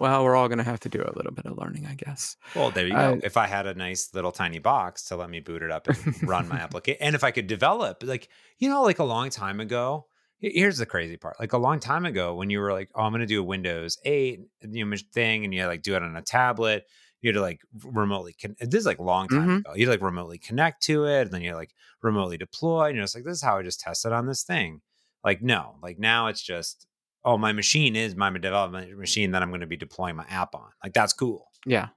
[0.00, 2.37] Well, we're all going to have to do a little bit of learning, I guess.
[2.55, 3.20] Well, there you uh, go.
[3.22, 6.28] If I had a nice little tiny box to let me boot it up and
[6.28, 8.28] run my application, and if I could develop, like,
[8.59, 10.07] you know, like a long time ago,
[10.42, 11.38] here's the crazy part.
[11.38, 13.98] Like a long time ago, when you were like, "Oh, I'm to do a Windows
[14.05, 16.85] 8 you know, thing," and you had like do it on a tablet,
[17.20, 18.35] you had to like remotely.
[18.40, 19.57] Con- this is like long time mm-hmm.
[19.57, 19.72] ago.
[19.74, 22.88] You had like remotely connect to it, and then you're like remotely deploy.
[22.88, 24.81] And you're just like, "This is how I just tested on this thing."
[25.24, 26.87] Like, no, like now it's just,
[27.24, 30.55] oh, my machine is my development machine that I'm going to be deploying my app
[30.57, 30.68] on.
[30.83, 31.46] Like that's cool.
[31.64, 31.88] Yeah,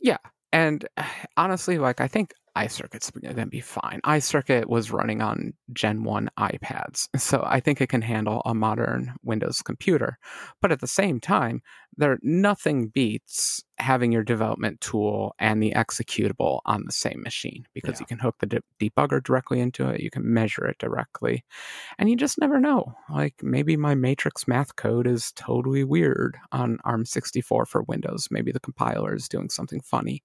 [0.00, 0.18] yeah,
[0.52, 0.86] and
[1.36, 4.00] honestly, like I think iCircuit's going uh, to be fine.
[4.04, 9.14] iCircuit was running on Gen 1 iPads, so I think it can handle a modern
[9.22, 10.18] Windows computer.
[10.60, 11.62] But at the same time,
[11.96, 17.94] there nothing beats having your development tool and the executable on the same machine because
[17.94, 18.00] yeah.
[18.00, 21.44] you can hook the de- debugger directly into it, you can measure it directly,
[21.98, 22.92] and you just never know.
[23.10, 28.28] Like maybe my matrix math code is totally weird on ARM64 for Windows.
[28.30, 30.22] Maybe the compiler is doing something funny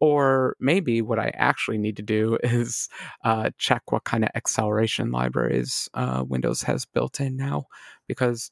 [0.00, 2.88] or maybe what I actually need to do is
[3.24, 7.66] uh, check what kind of acceleration libraries uh, Windows has built in now,
[8.06, 8.50] because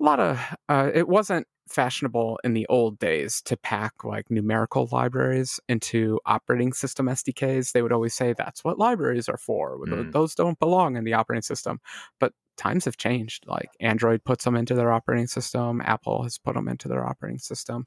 [0.00, 4.88] a lot of uh, it wasn't fashionable in the old days to pack like numerical
[4.92, 7.72] libraries into operating system SDKs.
[7.72, 9.78] They would always say that's what libraries are for.
[9.78, 10.12] Mm.
[10.12, 11.80] Those don't belong in the operating system.
[12.20, 13.44] But times have changed.
[13.46, 17.38] Like Android puts them into their operating system, Apple has put them into their operating
[17.38, 17.86] system.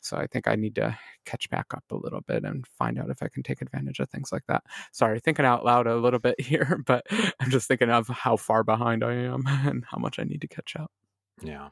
[0.00, 3.10] So I think I need to catch back up a little bit and find out
[3.10, 4.62] if I can take advantage of things like that.
[4.92, 7.06] Sorry, thinking out loud a little bit here, but
[7.38, 10.48] I'm just thinking of how far behind I am and how much I need to
[10.48, 10.90] catch up.
[11.42, 11.68] Yeah.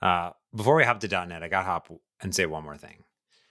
[0.00, 1.88] Uh, before we hop to .NET, I got to hop
[2.20, 3.04] and say one more thing.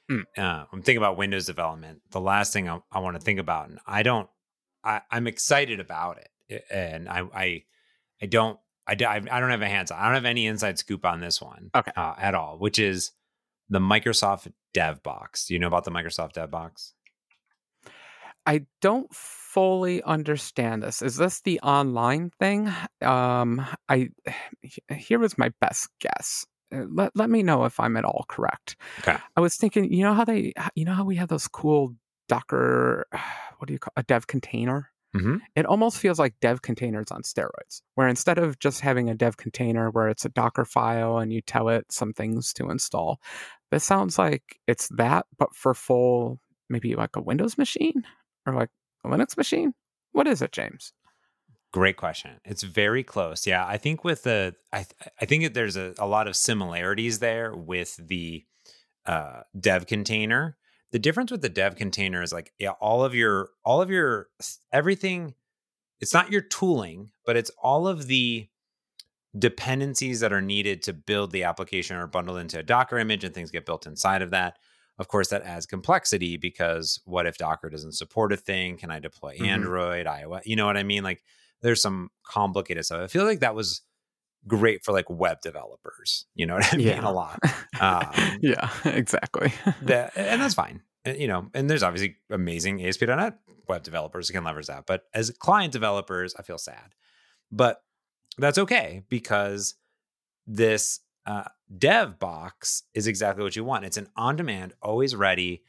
[0.10, 0.24] Mm.
[0.38, 2.02] Uh, I'm thinking about Windows development.
[2.12, 4.30] The last thing I, I want to think about, and I don't,
[4.84, 7.64] I, I'm excited about it, and I, I,
[8.22, 9.92] I don't, I, I don't have a hands.
[9.92, 10.00] On.
[10.00, 12.58] I don't have any inside scoop on this one, okay, uh, at all.
[12.60, 13.12] Which is
[13.70, 15.48] the Microsoft Dev Box.
[15.48, 16.94] Do you know about the Microsoft Dev Box?
[18.46, 21.02] I don't fully understand this.
[21.02, 22.72] Is this the online thing?
[23.02, 24.10] Um, I
[24.96, 26.46] here was my best guess.
[26.74, 28.76] Uh, let let me know if I'm at all correct.
[29.00, 29.18] Okay.
[29.36, 31.96] I was thinking, you know how they, you know how we have those cool
[32.28, 33.06] Docker,
[33.58, 34.92] what do you call a dev container?
[35.16, 35.38] Mm-hmm.
[35.56, 39.38] It almost feels like dev containers on steroids, where instead of just having a dev
[39.38, 43.22] container where it's a Docker file and you tell it some things to install,
[43.72, 48.04] this sounds like it's that, but for full, maybe like a Windows machine
[48.46, 48.70] or like
[49.06, 49.74] a Linux machine.
[50.12, 50.92] What is it, James?
[51.72, 52.32] Great question.
[52.44, 53.48] It's very close.
[53.48, 57.20] Yeah, I think with the I th- I think there's a, a lot of similarities
[57.20, 58.46] there with the
[59.06, 60.58] uh, dev container.
[60.96, 64.30] The difference with the dev container is like yeah, all of your all of your
[64.72, 65.34] everything.
[66.00, 68.48] It's not your tooling, but it's all of the
[69.38, 73.36] dependencies that are needed to build the application are bundled into a Docker image and
[73.36, 74.58] things get built inside of that.
[74.98, 78.78] Of course, that adds complexity because what if Docker doesn't support a thing?
[78.78, 79.48] Can I deploy mm-hmm.
[79.48, 80.44] Android, iOS?
[80.46, 81.04] You know what I mean?
[81.04, 81.24] Like
[81.62, 83.02] there's some complicated stuff.
[83.02, 83.82] I feel like that was
[84.48, 86.26] great for like web developers.
[86.36, 86.88] You know what I mean?
[86.88, 87.10] Yeah.
[87.10, 87.40] A lot.
[87.78, 89.52] Um, yeah, exactly.
[89.82, 90.82] that, and that's fine.
[91.06, 94.86] You know, and there's obviously amazing ASP.NET web developers who can leverage that.
[94.86, 96.96] But as client developers, I feel sad.
[97.52, 97.84] But
[98.38, 99.76] that's okay because
[100.48, 103.84] this uh, dev box is exactly what you want.
[103.84, 105.64] It's an on demand, always ready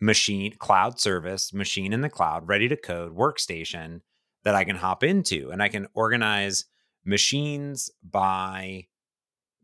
[0.00, 4.00] machine, cloud service, machine in the cloud, ready to code workstation
[4.44, 5.50] that I can hop into.
[5.50, 6.66] And I can organize
[7.06, 8.86] machines by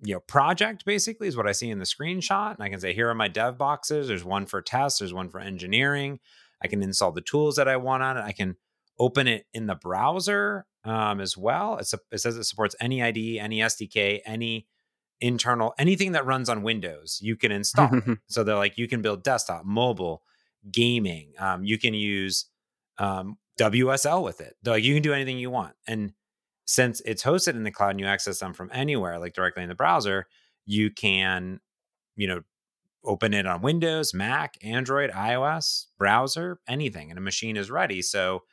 [0.03, 2.93] you know project basically is what i see in the screenshot and i can say
[2.93, 6.19] here are my dev boxes there's one for tests there's one for engineering
[6.63, 8.57] i can install the tools that i want on it i can
[8.99, 11.77] open it in the browser um, as well.
[11.79, 14.67] It's a, it says it supports any IDE, any SDK, any
[15.21, 17.91] internal, anything that runs on Windows, you can install.
[18.29, 20.23] so they're like, you can build desktop, mobile,
[20.71, 21.33] gaming.
[21.39, 22.47] Um, you can use
[22.99, 24.57] um, WSL with it.
[24.63, 25.75] They're like, you can do anything you want.
[25.87, 26.13] And
[26.73, 29.69] since it's hosted in the cloud and you access them from anywhere, like directly in
[29.69, 30.27] the browser,
[30.65, 31.61] you can,
[32.17, 32.41] you know,
[33.05, 38.01] open it on Windows, Mac, Android, iOS, browser, anything, and a machine is ready.
[38.01, 38.45] So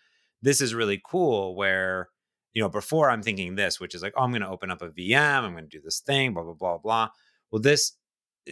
[0.42, 2.10] this is really cool where
[2.54, 4.82] you know before i'm thinking this which is like oh i'm going to open up
[4.82, 7.08] a vm i'm going to do this thing blah blah blah blah
[7.52, 7.94] well this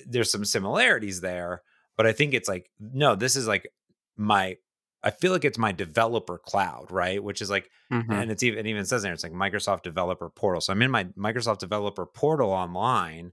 [0.06, 1.64] there's some similarities there
[1.96, 3.68] but i think it's like no this is like
[4.18, 4.56] my
[5.04, 8.12] i feel like it's my developer cloud right which is like mm-hmm.
[8.12, 10.92] and it's even it even says there it's like microsoft developer portal so i'm in
[10.92, 13.32] my microsoft developer portal online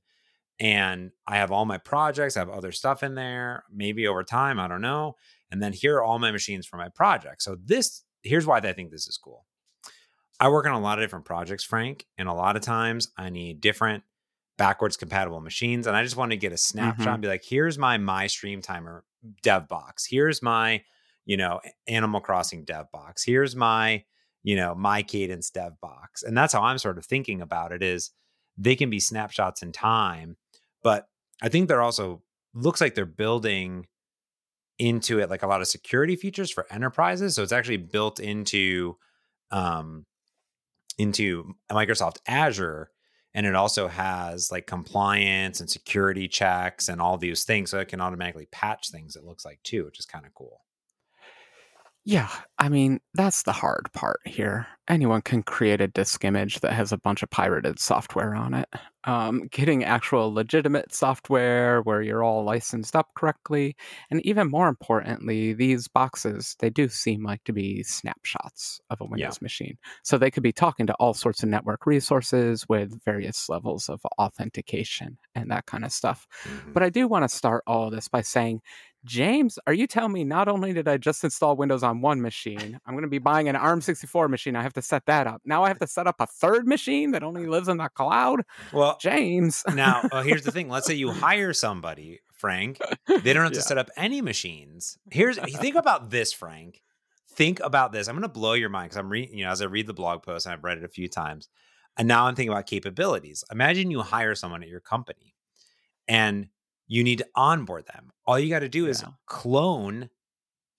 [0.60, 4.58] and i have all my projects i have other stuff in there maybe over time
[4.60, 5.14] i don't know
[5.50, 8.72] and then here are all my machines for my project so this here's why I
[8.72, 9.44] think this is cool.
[10.40, 13.30] I work on a lot of different projects, Frank, and a lot of times I
[13.30, 14.02] need different
[14.58, 15.86] backwards compatible machines.
[15.86, 17.08] And I just want to get a snapshot mm-hmm.
[17.14, 19.04] and be like, here's my my stream timer
[19.42, 20.06] dev box.
[20.06, 20.82] Here's my,
[21.24, 23.24] you know, Animal Crossing dev box.
[23.24, 24.04] Here's my,
[24.42, 26.22] you know, my cadence dev box.
[26.22, 28.10] And that's how I'm sort of thinking about it is
[28.56, 30.36] they can be snapshots in time,
[30.82, 31.08] but
[31.42, 32.22] I think they're also
[32.54, 33.86] looks like they're building
[34.78, 37.34] into it like a lot of security features for enterprises.
[37.34, 38.96] So it's actually built into
[39.50, 40.06] um,
[40.98, 42.90] into Microsoft Azure,
[43.34, 47.88] and it also has like compliance and security checks and all these things, so it
[47.88, 49.16] can automatically patch things.
[49.16, 50.60] It looks like too, which is kind of cool.
[52.06, 54.66] Yeah, I mean, that's the hard part here.
[54.88, 58.68] Anyone can create a disk image that has a bunch of pirated software on it.
[59.04, 63.74] Um, getting actual legitimate software where you're all licensed up correctly,
[64.10, 69.04] and even more importantly, these boxes, they do seem like to be snapshots of a
[69.06, 69.40] Windows Yeah.
[69.40, 69.78] machine.
[70.02, 74.00] So they could be talking to all sorts of network resources with various levels of
[74.18, 76.26] authentication and that kind of stuff.
[76.44, 76.74] Mhm.
[76.74, 78.60] But I do want to start all of this by saying,
[79.04, 82.80] James, are you telling me not only did I just install Windows on one machine,
[82.86, 84.56] I'm going to be buying an ARM64 machine.
[84.56, 85.42] I have to set that up.
[85.44, 88.42] Now I have to set up a third machine that only lives in the cloud?
[88.72, 89.62] Well, James.
[89.74, 90.68] now uh, here's the thing.
[90.68, 92.78] Let's say you hire somebody, Frank.
[93.06, 94.98] They don't have to set up any machines.
[95.10, 96.82] Here's think about this, Frank.
[97.28, 98.08] Think about this.
[98.08, 99.94] I'm going to blow your mind because I'm reading, you know, as I read the
[99.94, 101.48] blog post and I've read it a few times,
[101.96, 103.44] and now I'm thinking about capabilities.
[103.50, 105.34] Imagine you hire someone at your company,
[106.06, 106.48] and
[106.86, 108.10] you need to onboard them.
[108.26, 110.10] All you got to do is clone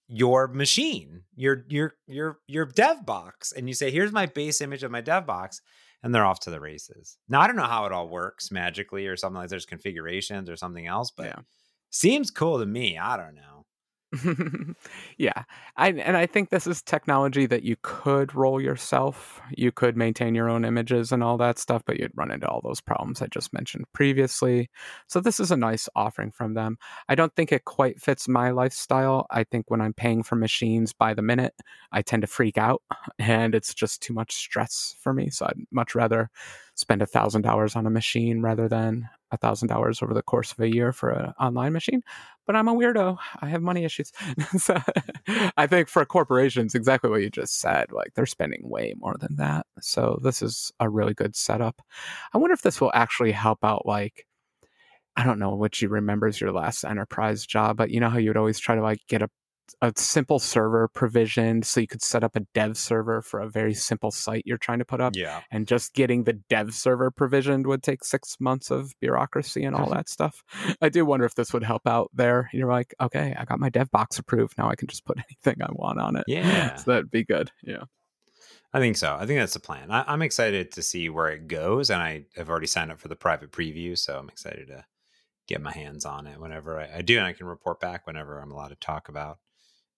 [0.07, 4.83] your machine, your your your your dev box, and you say, "Here's my base image
[4.83, 5.61] of my dev box,"
[6.03, 7.17] and they're off to the races.
[7.27, 10.57] Now I don't know how it all works magically or something like there's configurations or
[10.57, 11.39] something else, but Yeah.
[11.89, 12.97] seems cool to me.
[12.97, 13.54] I don't know.
[15.17, 15.43] yeah.
[15.77, 19.41] I, and I think this is technology that you could roll yourself.
[19.51, 22.61] You could maintain your own images and all that stuff, but you'd run into all
[22.61, 24.69] those problems I just mentioned previously.
[25.07, 26.77] So this is a nice offering from them.
[27.09, 29.27] I don't think it quite fits my lifestyle.
[29.31, 31.53] I think when I'm paying for machines by the minute,
[31.91, 32.81] I tend to freak out
[33.19, 35.29] and it's just too much stress for me.
[35.29, 36.29] So I'd much rather
[36.75, 40.51] spend a thousand dollars on a machine rather than a thousand dollars over the course
[40.51, 42.01] of a year for an online machine
[42.45, 43.17] but I'm a weirdo.
[43.41, 44.11] I have money issues.
[44.57, 44.77] so
[45.57, 49.35] I think for corporations, exactly what you just said, like they're spending way more than
[49.37, 49.65] that.
[49.81, 51.81] So this is a really good setup.
[52.33, 54.25] I wonder if this will actually help out, like,
[55.15, 58.17] I don't know what you remember as your last enterprise job, but you know how
[58.17, 59.29] you'd always try to like get a
[59.81, 63.73] a simple server provisioned so you could set up a dev server for a very
[63.73, 65.41] simple site you're trying to put up Yeah.
[65.51, 69.89] and just getting the dev server provisioned would take six months of bureaucracy and all
[69.93, 70.43] that stuff.
[70.81, 72.49] I do wonder if this would help out there.
[72.53, 74.57] You're like, okay, I got my dev box approved.
[74.57, 76.25] Now I can just put anything I want on it.
[76.27, 76.75] Yeah.
[76.75, 77.51] so that'd be good.
[77.63, 77.83] Yeah.
[78.73, 79.15] I think so.
[79.19, 79.89] I think that's the plan.
[79.89, 83.07] I, I'm excited to see where it goes, and I have already signed up for
[83.07, 84.83] the private preview, so I'm excited to
[85.47, 88.37] get my hands on it whenever I, I do, and I can report back whenever
[88.39, 89.37] I'm allowed to talk about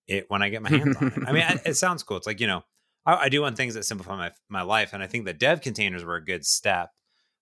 [0.07, 1.19] it when I get my hands on it.
[1.25, 2.17] I mean, I, it sounds cool.
[2.17, 2.63] It's like you know,
[3.05, 5.61] I, I do want things that simplify my my life, and I think the dev
[5.61, 6.89] containers were a good step.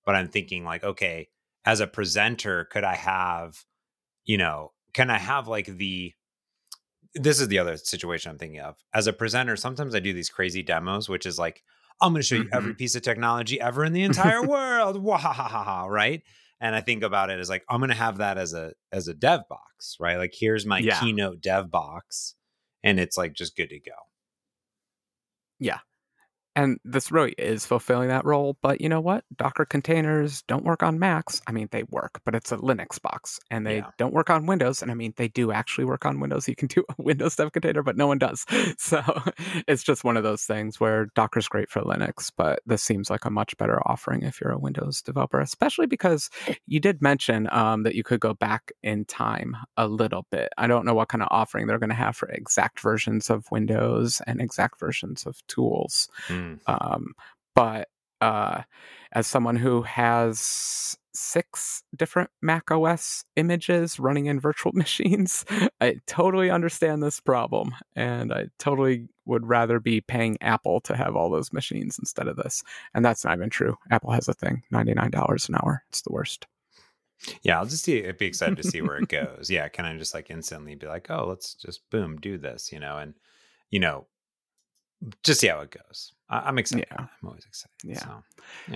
[0.06, 1.30] But I'm thinking like, okay,
[1.66, 3.64] as a presenter, could I have,
[4.24, 6.14] you know, can I have like the
[7.14, 8.76] this is the other situation I'm thinking of.
[8.94, 11.64] As a presenter, sometimes I do these crazy demos, which is like,
[12.02, 12.78] I'm going to show you every Mm-hmm.
[12.78, 15.04] piece of technology ever in the entire world.
[15.04, 16.22] Wahahaha, right?
[16.60, 19.08] And I think about it as like, I'm going to have that as a as
[19.08, 20.18] a dev box, right?
[20.18, 21.00] Like, here's my Yeah.
[21.00, 22.36] keynote dev box,
[22.86, 23.92] and it's like just good to go.
[26.56, 28.58] And this really is fulfilling that role.
[28.62, 29.24] But you know what?
[29.36, 31.42] Docker containers don't work on Macs.
[31.48, 33.40] I mean, they work, but it's a Linux box.
[33.52, 33.92] And they Yeah.
[33.98, 34.82] don't work on Windows.
[34.82, 36.48] And I mean, they do actually work on Windows.
[36.48, 38.46] You can do a Windows dev container, but no one does.
[38.78, 39.02] So
[39.68, 43.26] it's just one of those things where Docker's great for Linux, but this seems like
[43.26, 46.30] a much better offering if you're a Windows developer, especially because
[46.68, 50.50] you did mention um, that you could go back in time a little bit.
[50.58, 53.50] I don't know what kind of offering they're going to have for exact versions of
[53.52, 56.08] Windows and exact versions of tools.
[56.28, 56.45] Mm.
[56.68, 57.14] Um,
[57.54, 57.88] but
[58.22, 58.62] uh,
[59.12, 65.46] as someone who has six different Mac OS images running in virtual machines,
[65.82, 67.74] I totally understand this problem.
[67.96, 72.38] And I totally would rather be paying Apple to have all those machines instead of
[72.38, 72.64] this.
[72.94, 73.76] And that's not even true.
[73.92, 75.84] Apple has a thing $99 an hour.
[75.90, 76.48] It's the worst.
[77.42, 78.06] Yeah, I'll just see.
[78.06, 79.50] I'd be excited to see where it goes.
[79.50, 82.80] Yeah, can I just like instantly be like, oh, let's just boom, do this, you
[82.80, 83.14] know, and
[83.72, 84.08] you know,
[85.24, 86.14] just see how it goes.
[86.30, 86.88] I, I'm excited.
[86.92, 87.02] Yeah.
[87.02, 87.74] I'm always excited.
[87.84, 88.00] Yeah.
[88.00, 88.76] So,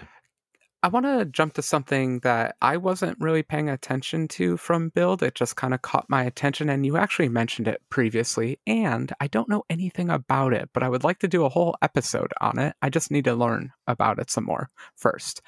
[0.82, 5.22] I want to jump to something that I wasn't really paying attention to from Build.
[5.22, 8.62] It just kind of caught my attention, and you actually mentioned it previously.
[8.66, 11.76] And I don't know anything about it, but I would like to do a whole
[11.82, 12.78] episode on it.
[12.82, 15.42] I just need to learn about it some more first.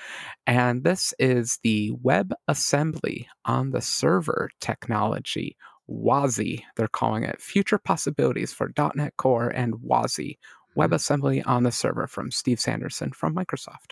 [0.46, 5.56] And this is the WebAssembly on the server technology.
[5.90, 10.38] WASI, they're calling it Future Possibilities for .NET Core and WASI,
[10.78, 13.92] WebAssembly on the server from Steve Sanderson from Microsoft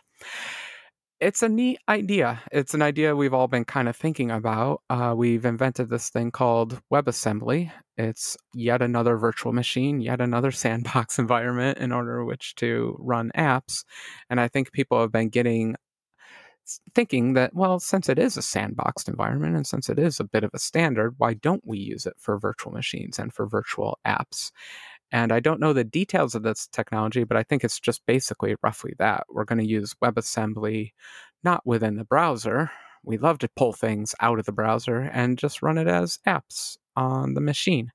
[1.20, 2.42] it's a neat idea.
[2.52, 4.82] It's an idea we've all been kind of thinking about.
[4.90, 7.72] Uh, we've invented this thing called WebAssembly.
[7.98, 13.84] It's yet another virtual machine, yet another sandbox environment in order which to run apps.
[14.30, 15.76] And I think people have been getting
[16.94, 20.44] thinking that, well, since it is a sandboxed environment and since it is a bit
[20.44, 24.52] of a standard, why don't we use it for virtual machines and for virtual apps?
[25.12, 28.56] And I don't know the details of this technology, but I think it's just basically
[28.64, 29.26] roughly that.
[29.30, 30.92] We're going to use WebAssembly
[31.44, 32.72] not within the browser.
[33.04, 36.78] We love to pull things out of the browser and just run it as apps
[36.96, 37.92] on the machine.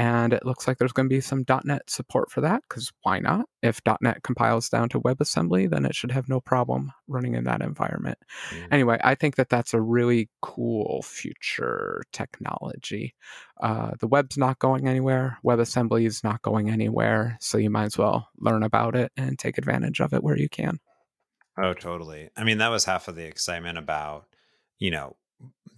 [0.00, 3.18] And it looks like there's going to be some .NET support for that because why
[3.18, 3.44] not?
[3.62, 7.60] If .NET compiles down to WebAssembly, then it should have no problem running in that
[7.60, 8.16] environment.
[8.48, 8.68] Mm.
[8.70, 13.14] Anyway, I think that that's a really cool future technology.
[13.62, 15.36] Uh, the web's not going anywhere.
[15.44, 17.36] WebAssembly is not going anywhere.
[17.42, 20.48] So you might as well learn about it and take advantage of it where you
[20.48, 20.78] can.
[21.62, 22.30] Oh, totally.
[22.38, 24.24] I mean, that was half of the excitement about,
[24.78, 25.16] you know,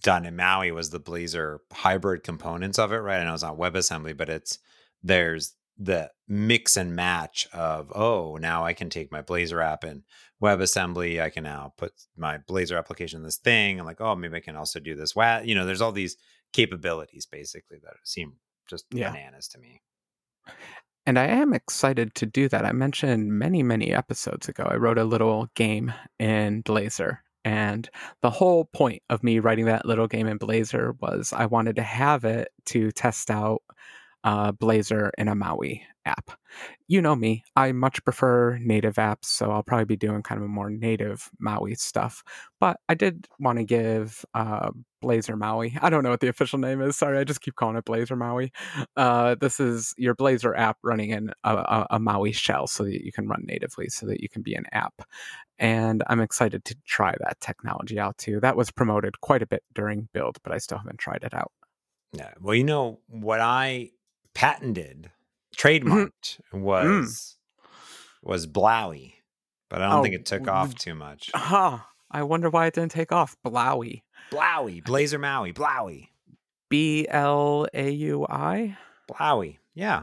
[0.04, 3.16] .NET Maui was the Blazor hybrid components of it, right?
[3.16, 4.58] And I know it's not WebAssembly, but it's
[5.02, 10.02] there's the mix and match of oh now I can take my Blazor app and
[10.42, 11.20] WebAssembly.
[11.20, 13.78] I can now put my Blazor application in this thing.
[13.80, 15.16] I'm like, oh, maybe I can also do this.
[15.16, 16.16] What you know, there's all these
[16.52, 18.34] capabilities basically that seem
[18.68, 19.10] just yeah.
[19.10, 19.80] bananas to me.
[21.04, 22.64] And I am excited to do that.
[22.64, 27.88] I mentioned many, many episodes ago, I wrote a little game in Blazor and
[28.20, 31.82] the whole point of me writing that little game in Blazor was I wanted to
[31.82, 33.62] have it to test out
[34.24, 36.30] uh, Blazor in a Maui app.
[36.88, 40.45] You know me, I much prefer native apps, so I'll probably be doing kind of
[40.45, 42.22] a more native Maui stuff.
[42.61, 44.70] But I did want to give uh,
[45.03, 45.76] Blazor Maui.
[45.80, 46.97] I don't know what the official name is.
[46.97, 48.53] Sorry, I just keep calling it Blazor Maui.
[48.97, 53.05] Uh, this is your Blazor app running in a, a, a, Maui shell so that
[53.05, 55.03] you can run natively, so that you can be an app.
[55.62, 58.40] And I'm excited to try that technology out too.
[58.40, 61.52] That was promoted quite a bit during build, but I still haven't tried it out.
[62.12, 62.32] Yeah.
[62.40, 63.90] Well, you know what I
[64.34, 65.12] patented,
[65.56, 65.88] mm-hmm.
[65.88, 66.60] trademarked mm.
[66.62, 68.28] was mm.
[68.28, 69.14] was Blowy,
[69.70, 71.30] but I don't oh, think it took off too much.
[71.32, 71.78] Huh.
[72.10, 73.36] I wonder why it didn't take off.
[73.44, 74.02] Blowy.
[74.32, 74.82] Blowy.
[74.82, 75.52] Blazor Maui.
[75.52, 76.10] Blowy.
[76.70, 78.76] B L A U I.
[79.06, 79.60] Blowy.
[79.74, 80.02] Yeah.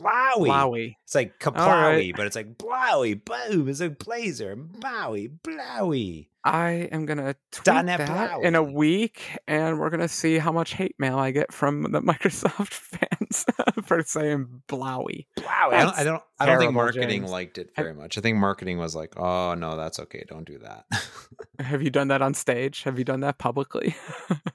[0.00, 0.50] Blowy.
[0.50, 0.98] Blowy.
[1.04, 2.14] It's like Kaplowy, right.
[2.16, 3.14] but it's like Blowy.
[3.14, 3.68] Boom.
[3.68, 4.80] It's like Blazor.
[4.80, 5.28] Bowie.
[5.42, 6.30] Blowy.
[6.44, 8.46] I am gonna tweet that Blowy.
[8.46, 12.00] in a week, and we're gonna see how much hate mail I get from the
[12.02, 13.44] Microsoft fans
[13.84, 15.26] for saying Blowy.
[15.36, 15.48] Blowy.
[15.76, 15.98] I don't.
[15.98, 17.30] I don't, I don't think marketing James.
[17.30, 18.16] liked it very much.
[18.16, 20.24] I think marketing was like, "Oh no, that's okay.
[20.28, 20.86] Don't do that."
[21.58, 22.84] Have you done that on stage?
[22.84, 23.96] Have you done that publicly?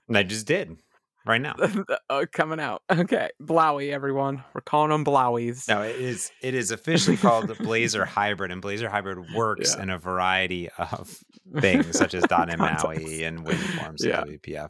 [0.08, 0.78] and I just did
[1.26, 1.56] right now.
[2.10, 2.84] oh, coming out.
[2.92, 4.44] Okay, Blowy, everyone.
[4.54, 5.68] We're calling them Blowies.
[5.68, 6.32] No, it is.
[6.42, 9.84] It is officially called the Blazor Hybrid, and Blazor Hybrid works yeah.
[9.84, 11.18] in a variety of
[11.60, 14.22] things, such as .NET MAUI and WinForms yeah.
[14.22, 14.70] and WPF.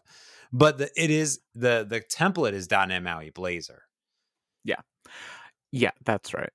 [0.51, 3.79] But the, it is the the template is .NET MAUI Blazor.
[4.63, 4.81] Yeah,
[5.71, 6.51] yeah, that's right.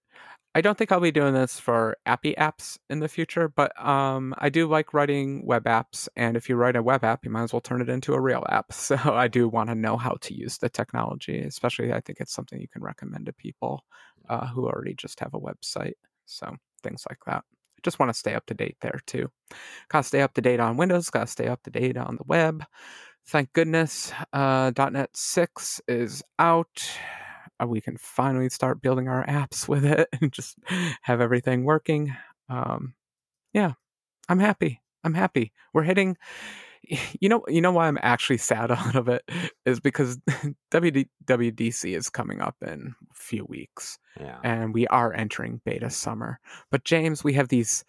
[0.55, 4.34] I don't think I'll be doing this for appy apps in the future, but um,
[4.38, 6.09] I do like writing web apps.
[6.16, 8.20] And if you write a web app, you might as well turn it into a
[8.20, 8.72] real app.
[8.72, 12.32] So I do want to know how to use the technology, especially I think it's
[12.32, 13.84] something you can recommend to people
[14.28, 15.92] uh, who already just have a website.
[16.24, 17.44] So things like that.
[17.44, 19.28] I just want to stay up to date there too.
[19.88, 22.64] Gotta stay up to date on Windows, gotta stay up to date on the web.
[23.26, 26.90] Thank goodness uh, .NET 6 is out
[27.66, 30.59] we can finally start building our apps with it and just
[31.02, 32.14] have everything working.
[32.48, 32.94] Um,
[33.52, 33.72] yeah,
[34.28, 34.80] I'm happy.
[35.04, 35.52] I'm happy.
[35.72, 36.16] We're hitting.
[37.20, 39.22] You know, you know why I'm actually sad a little bit
[39.66, 40.16] is because
[40.70, 44.38] WWDC is coming up in a few weeks, yeah.
[44.44, 46.38] and we are entering beta summer.
[46.70, 47.84] But James, we have these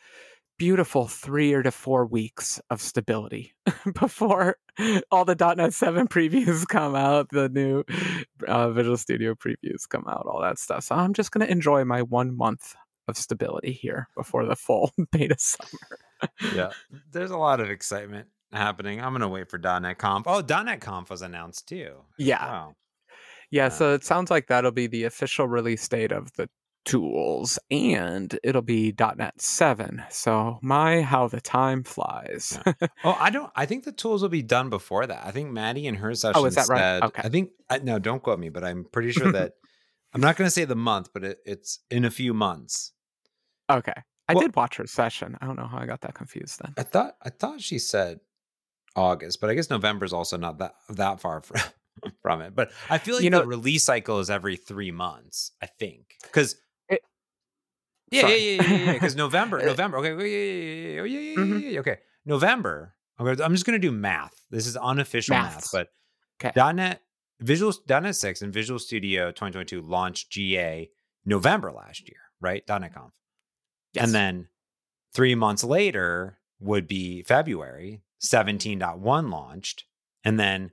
[0.60, 3.54] beautiful three or to four weeks of stability
[4.00, 4.58] before
[5.10, 7.84] all the .NET 7 previews come out, the new
[8.48, 10.84] uh, Visual Studio previews come out, all that stuff.
[10.84, 12.76] So I'm just going to enjoy my one month
[13.08, 15.98] of stability here before the full beta summer.
[16.54, 16.72] yeah,
[17.12, 19.02] there's a lot of excitement happening.
[19.02, 20.28] I'm going to wait for .NET Conf.
[20.28, 21.96] Oh, .NET Conf was announced too.
[22.20, 22.46] Yeah.
[22.46, 22.74] Wow.
[23.52, 26.50] Yeah, yeah, so it sounds like that'll be the official release date of the
[26.90, 30.04] tools and it'll be .NET 7.
[30.10, 32.60] So my how the time flies.
[33.04, 35.26] Oh, I don't I think the tools will be done before that.
[35.26, 37.04] I think Maddie in her session oh, is that said, right?
[37.04, 37.22] Okay.
[37.24, 39.54] I think I, no, don't quote me, but I'm pretty sure that
[40.14, 42.92] I'm not going to say the month, but it, it's in a few months.
[43.70, 43.94] Okay.
[44.28, 45.38] I well, did watch her session.
[45.42, 46.74] I don't know how I got that confused then.
[46.78, 48.20] I thought I thought she said
[48.96, 51.62] August, but I guess November is also not that that far from
[52.22, 52.56] from it.
[52.56, 55.52] But I feel like you know, the release cycle is every three months.
[55.62, 56.56] I think because
[58.12, 58.94] yeah, yeah, yeah, yeah, yeah.
[58.94, 59.98] Because November, November.
[59.98, 61.70] Okay, yeah, yeah, yeah, yeah, yeah, mm-hmm.
[61.70, 62.96] yeah, Okay, November.
[63.18, 64.34] I'm just gonna do math.
[64.50, 65.90] This is unofficial math, but
[66.44, 66.74] okay.
[66.74, 67.02] .NET
[67.42, 70.90] Visual .NET 6 and Visual Studio 2022 launched GA
[71.26, 72.64] November last year, right?
[72.68, 73.14] .NET Conf.
[73.98, 74.50] And then
[75.14, 79.86] three months later would be February 17.1 launched,
[80.26, 80.72] and then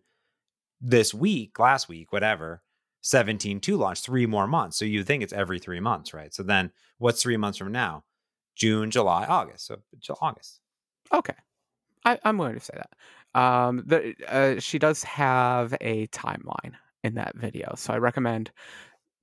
[0.80, 2.62] this week, last week, whatever,
[3.06, 4.78] 17 to launch, three more months.
[4.78, 6.32] So you think it's every three months, right?
[6.34, 8.04] So then what's three months from now?
[8.54, 9.66] June, July, August.
[9.66, 9.76] So
[10.20, 10.60] August.
[11.12, 11.34] Okay.
[12.04, 13.40] I, I'm willing to say that.
[13.40, 16.72] Um, the, uh, she does have a timeline
[17.04, 17.74] in that video.
[17.76, 18.50] So I recommend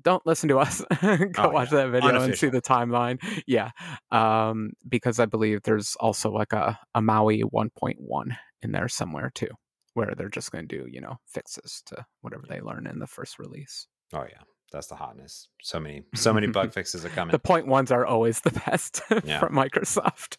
[0.04, 0.84] don't listen to us.
[1.02, 1.86] Go Oh, watch yeah.
[1.86, 3.20] that video and see the timeline.
[3.48, 3.72] Yeah.
[4.12, 9.48] Um, because I believe there's also like a, a Maui 1.1 in there somewhere too,
[9.94, 13.08] where they're just going to do, you know, fixes to whatever they learn in the
[13.08, 13.88] first release.
[14.14, 14.42] Oh yeah.
[14.72, 15.50] That's the hotness.
[15.62, 17.32] So many, so many bug fixes are coming.
[17.32, 19.40] The point ones are always the best Yeah.
[19.40, 20.38] from Microsoft.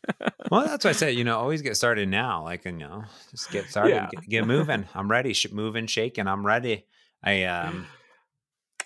[0.50, 2.42] Well, that's why I said, you know, always get started now.
[2.42, 4.09] Like, you know, just get started, Yeah.
[4.11, 4.86] get, get moving.
[4.92, 5.34] I'm ready.
[5.34, 6.26] Sh- moving, shaking.
[6.26, 6.84] I'm ready.
[7.22, 7.86] I um,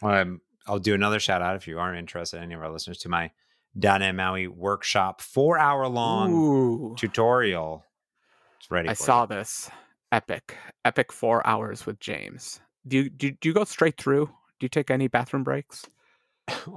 [0.02, 3.08] um, I'll do another shout out if you are interested, any of our listeners, to
[3.08, 3.30] my
[3.74, 6.94] .NET Maui workshop, four hour long Ooh.
[6.98, 7.84] tutorial.
[8.60, 8.88] It's ready.
[8.90, 9.28] I saw you.
[9.28, 9.70] this.
[10.12, 10.56] Epic.
[10.84, 12.60] Epic four hours with James.
[12.86, 14.26] Do you, do, do you go straight through?
[14.26, 15.84] Do you take any bathroom breaks?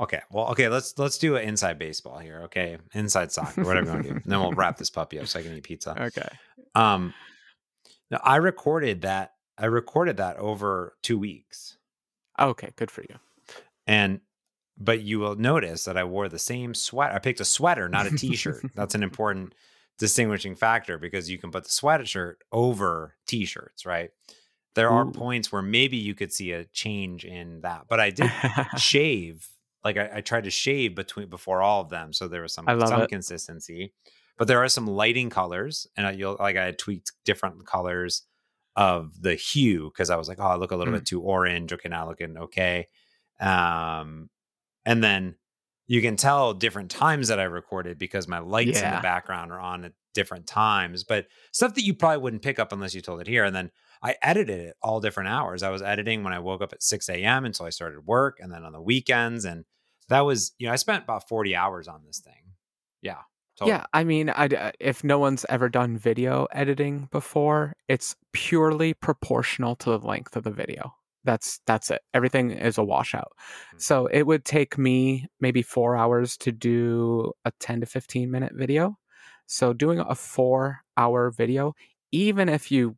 [0.02, 0.20] Okay.
[0.32, 0.68] Well, okay.
[0.68, 2.42] Let's let's do an inside baseball here.
[2.44, 4.20] Okay, inside soccer, whatever you want to do.
[4.26, 5.96] Then we'll wrap this puppy up so I can eat pizza.
[5.98, 6.28] Okay.
[6.76, 7.14] Um,
[8.10, 9.36] now I recorded that.
[9.58, 11.78] I recorded that over two weeks.
[12.38, 13.16] Okay, good for you.
[13.88, 14.20] And
[14.78, 17.14] but you will notice that I wore the same sweater.
[17.14, 18.66] I picked a sweater, not a t-shirt.
[18.76, 19.54] That's an important
[20.02, 24.10] distinguishing factor because you can put the sweatshirt over t-shirts, right?
[24.76, 28.30] There are points where maybe you could see a change in that, but I did
[28.78, 29.48] shave.
[29.84, 32.66] Like I, I tried to shave between before all of them, so there was some
[32.90, 33.10] some it.
[33.10, 33.94] consistency.
[34.38, 38.24] But there are some lighting colors, and I, you'll like I had tweaked different colors
[38.76, 40.98] of the hue because I was like, oh, I look a little Mm.
[40.98, 41.74] bit too orange.
[41.74, 42.88] Okay, now looking okay.
[43.40, 44.30] Um,
[44.86, 45.36] and then
[45.92, 49.60] you can tell different times that I recorded because my lights in the background are
[49.60, 53.20] on at different times, but stuff that you probably wouldn't pick up unless you told
[53.20, 53.44] it here.
[53.44, 53.72] And then
[54.02, 55.64] I edited it all different hours.
[55.64, 57.44] I was editing when I woke up at 6 a.m.
[57.44, 59.44] until I started work and then on the weekends.
[59.44, 59.66] And
[60.08, 62.54] that was, you know, I spent about 40 hours on this thing.
[63.02, 63.18] Yeah.
[63.58, 63.76] totally.
[63.76, 68.94] Yeah, I mean, I, uh, if no one's ever done video editing before, it's purely
[68.94, 70.96] proportional to the length of the video.
[71.24, 72.02] That's that's it.
[72.14, 73.32] Everything is a washout.
[73.76, 73.82] Mhm.
[73.82, 78.54] So it would take me maybe four hours to do a ten to fifteen minute
[78.56, 78.98] video.
[79.48, 81.74] So doing a four hour video,
[82.12, 82.98] even if you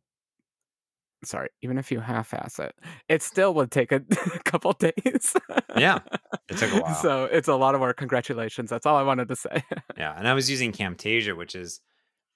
[1.24, 2.74] sorry, even if you half ass it,
[3.08, 4.00] it still would take a
[4.44, 5.34] couple days.
[5.76, 6.00] Yeah,
[6.48, 6.94] it took a while.
[6.94, 7.96] So it's a lot of work.
[7.96, 8.70] Congratulations.
[8.70, 9.62] That's all I wanted to say.
[9.96, 11.80] Yeah, and I was using Camtasia, which is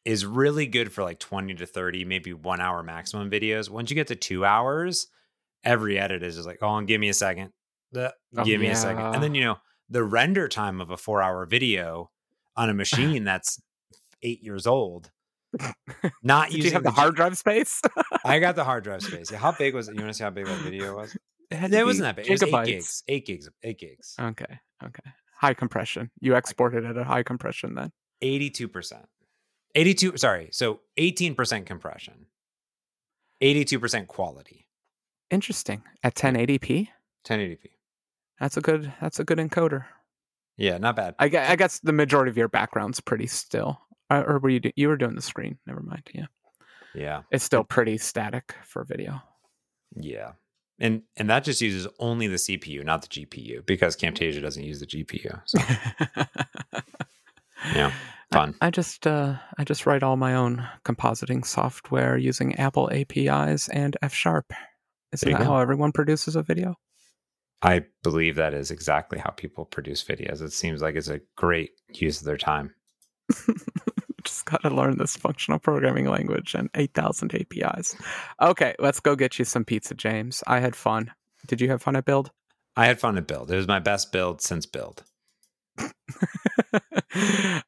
[0.04, 3.68] is really good for like 20 to 30, maybe one hour maximum videos.
[3.70, 5.08] Once you get to two hours,
[5.64, 7.52] every edit is just like, oh, and give me a second.
[7.96, 9.14] Uh, Oh, give me a second.
[9.14, 9.56] And then, you know,
[9.88, 12.10] the render time of a four hour video
[12.56, 13.60] on a machine that's
[14.22, 15.10] eight years old.
[16.22, 17.80] Not Did using you have the G- hard drive space?
[18.24, 19.30] I got the hard drive space.
[19.30, 19.94] Yeah, how big was it?
[19.94, 21.16] You want to see how big that video was?
[21.50, 22.26] It, It wasn't that big.
[22.26, 23.02] It was eight gigs.
[23.08, 23.48] Eight gigs.
[23.62, 24.14] Eight gigs.
[24.20, 24.58] Okay.
[24.84, 25.10] Okay.
[25.36, 26.10] High compression.
[26.20, 27.90] You exported at a high compression then.
[28.22, 28.92] 82%.
[29.74, 30.48] 82 sorry.
[30.52, 32.26] So 18% compression.
[33.42, 34.66] 82% quality.
[35.30, 35.82] Interesting.
[36.02, 36.88] At 1080p,
[37.26, 37.58] 1080p.
[38.40, 38.92] that's a good.
[39.00, 39.84] That's a good encoder.
[40.56, 41.14] Yeah, not bad.
[41.18, 43.80] I, I guess the majority of your background's pretty still.
[44.10, 44.60] Uh, or were you?
[44.60, 45.58] Do, you were doing the screen.
[45.66, 46.08] Never mind.
[46.14, 46.26] Yeah,
[46.94, 47.22] Yeah.
[47.30, 49.20] it's still pretty static for video.
[49.94, 50.32] Yeah.
[50.80, 54.80] And and that just uses only the CPU, not the GPU, because Camtasia doesn't use
[54.80, 55.42] the GPU.
[55.44, 55.58] So
[57.74, 57.92] yeah,
[58.30, 58.54] fun.
[58.60, 63.96] I just uh, I just write all my own compositing software using Apple APIs and
[64.02, 64.52] F Sharp.
[65.12, 65.44] Isn't that go.
[65.44, 66.76] how everyone produces a video?
[67.62, 70.42] I believe that is exactly how people produce videos.
[70.42, 72.74] It seems like it's a great use of their time.
[74.28, 77.96] just got to learn this functional programming language and 8,000 APIs.
[78.40, 80.44] Okay, let's go get you some pizza, James.
[80.46, 81.12] I had fun.
[81.46, 82.30] Did you have fun at Build?
[82.76, 83.50] I had fun at build.
[83.50, 85.02] It was my best build since build.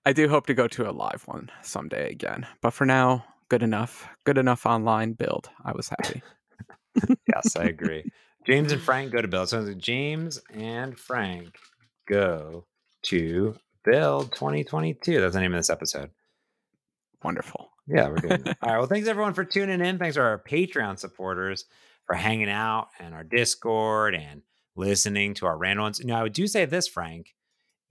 [0.07, 2.47] I do hope to go to a live one someday again.
[2.61, 4.09] But for now, good enough.
[4.22, 5.51] Good enough online build.
[5.64, 6.22] I was happy.
[7.33, 8.05] Yes, I agree.
[8.47, 9.49] James and Frank go to build.
[9.49, 11.55] So James and Frank
[12.09, 12.67] go
[13.03, 15.21] to build 2022.
[15.21, 16.11] That's the name of this episode.
[17.23, 17.71] Wonderful.
[17.87, 18.49] Yeah, we're good.
[18.63, 18.79] All right.
[18.79, 19.99] Well, thanks everyone for tuning in.
[19.99, 21.67] Thanks to our Patreon supporters
[22.07, 24.43] for hanging out and our Discord and
[24.77, 26.05] listening to our random ones.
[26.05, 27.35] Now, I do say this, Frank.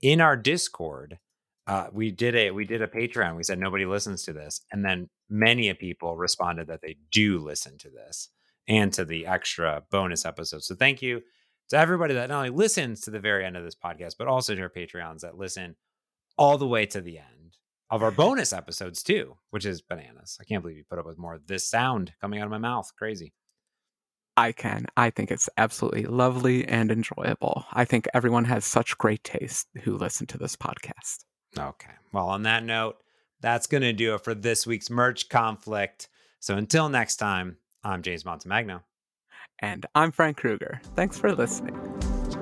[0.02, 1.18] In our Discord,
[1.66, 3.36] uh, we did a we did a Patreon.
[3.36, 7.38] We said nobody listens to this, and then many of people responded that they do
[7.38, 8.30] listen to this
[8.68, 10.62] and to the extra bonus episode.
[10.62, 11.22] So thank you
[11.70, 14.54] to everybody that not only listens to the very end of this podcast, but also
[14.54, 15.76] to our Patreons that listen
[16.36, 17.56] all the way to the end
[17.90, 20.38] of our bonus episodes too, which is bananas.
[20.40, 22.58] I can't believe you put up with more of this sound coming out of my
[22.58, 22.90] mouth.
[22.96, 23.32] Crazy.
[24.36, 24.86] I can.
[24.96, 27.66] I think it's absolutely lovely and enjoyable.
[27.72, 31.24] I think everyone has such great taste who listen to this podcast.
[31.58, 31.92] Okay.
[32.12, 32.96] Well, on that note,
[33.40, 36.08] that's going to do it for this week's Merge Conflict.
[36.38, 38.82] So until next time, I'm James Montemagno.
[39.60, 40.80] And I'm Frank Krueger.
[40.96, 41.78] Thanks for listening.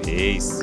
[0.03, 0.63] Peace.